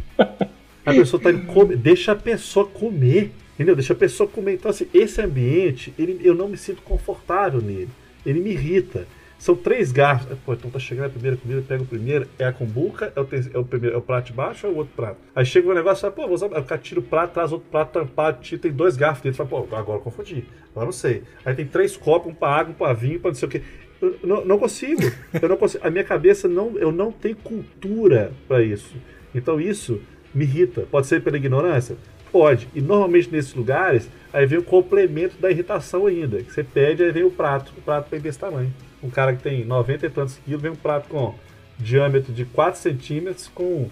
[0.85, 1.77] A pessoa tá indo comer.
[1.77, 3.31] Deixa a pessoa comer.
[3.55, 3.75] Entendeu?
[3.75, 4.53] Deixa a pessoa comer.
[4.53, 7.89] Então, assim, esse ambiente, ele, eu não me sinto confortável nele.
[8.25, 9.07] Ele me irrita.
[9.41, 10.37] São três garfos.
[10.45, 13.25] Pô, então tá chegando a primeira comida, pega o primeiro, é a cumbuca, é o,
[13.25, 15.17] terceiro, é o, primeiro, é o prato de baixo é o outro prato?
[15.35, 17.67] Aí chega um negócio, fala, pô, vou usar, o cara tira o prato, traz outro
[17.71, 21.23] prato tampado, tem dois garfos dentro, fala, pô, agora eu confundi, agora não sei.
[21.43, 23.63] Aí tem três copos, um pra água, um pra vinho, pra não sei o quê.
[23.99, 25.01] Eu não, não consigo,
[25.41, 25.87] eu não consigo.
[25.87, 28.95] A minha cabeça, não, eu não tenho cultura para isso.
[29.33, 30.01] Então isso
[30.33, 30.81] me irrita.
[30.89, 31.97] Pode ser pela ignorância?
[32.31, 32.67] Pode.
[32.73, 36.41] E normalmente nesses lugares, aí vem o complemento da irritação ainda.
[36.41, 37.73] Que você pede, aí vem o prato.
[37.77, 38.73] O prato vem desse tamanho.
[39.03, 41.35] Um cara que tem 90 e tantos quilos, vem um prato com
[41.77, 43.89] diâmetro de 4 centímetros com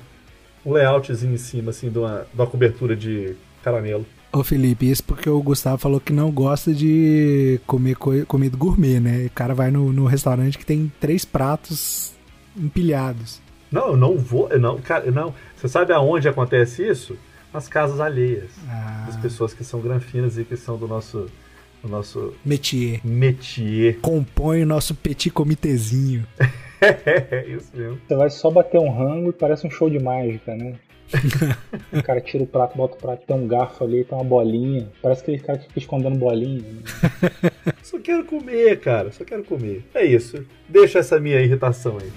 [0.65, 4.05] um layoutzinho em cima, assim, de uma, de uma cobertura de caramelo.
[4.31, 8.99] Ô Felipe, isso porque o Gustavo falou que não gosta de comer co comida gourmet,
[8.99, 9.25] né?
[9.25, 12.13] O cara vai no, no restaurante que tem três pratos
[12.55, 13.41] empilhados.
[13.71, 14.47] Não, eu não vou.
[14.59, 15.33] Não, cara, não.
[15.55, 17.17] Você sabe aonde acontece isso?
[17.53, 18.51] Nas casas alheias.
[18.67, 19.05] Ah.
[19.07, 21.29] Das pessoas que são granfinas e que são do nosso.
[21.81, 22.99] Do nosso métier.
[23.05, 23.99] Métier.
[24.01, 26.27] Compõe o nosso petit comitezinho.
[26.81, 27.97] é, isso mesmo.
[28.05, 30.75] Você vai só bater um rango e parece um show de mágica, né?
[31.91, 34.89] o cara tira o prato, bota o prato, tem um garfo ali, tem uma bolinha.
[35.01, 36.61] Parece aquele cara que fica escondendo bolinha.
[36.61, 37.51] Né?
[37.81, 39.11] só quero comer, cara.
[39.11, 39.83] Só quero comer.
[39.93, 40.45] É isso.
[40.67, 42.11] Deixa essa minha irritação aí.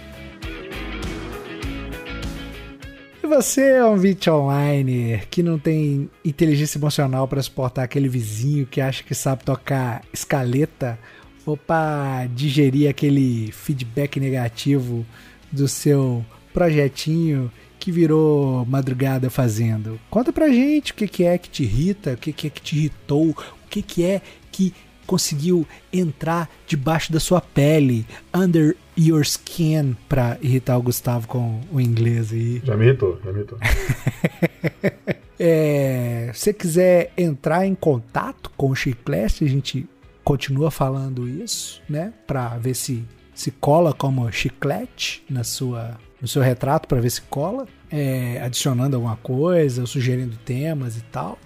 [3.23, 8.67] E você é um vit online que não tem inteligência emocional para suportar aquele vizinho
[8.67, 10.99] que acha que sabe tocar escaleta
[11.47, 15.07] ou para digerir aquele feedback negativo
[15.53, 20.01] do seu projetinho que virou madrugada fazendo.
[20.11, 23.31] Conta pra gente o que, é que te irrita, o que, é que te irritou,
[23.31, 24.21] o que é
[24.51, 24.75] que
[25.13, 31.79] conseguiu entrar debaixo da sua pele, under your skin, pra irritar o Gustavo com o
[31.79, 32.63] inglês aí.
[32.65, 33.59] Já me irritou, já me irritou.
[35.39, 39.87] é, se você quiser entrar em contato com o Chiclete, a gente
[40.25, 42.15] continua falando isso, né?
[42.27, 47.21] Pra ver se se cola como chiclete na sua, no seu retrato, para ver se
[47.23, 51.39] cola, é, adicionando alguma coisa, sugerindo temas e tal.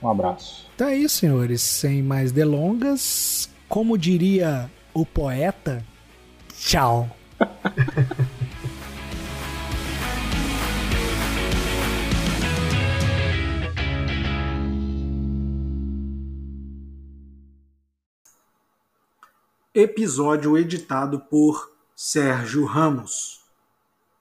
[0.02, 0.66] Um abraço.
[0.76, 1.62] Então é isso, senhores.
[1.62, 5.86] Sem mais delongas, como diria o poeta,
[6.60, 7.10] Tchau.
[19.74, 23.37] Episódio editado por Sérgio Ramos.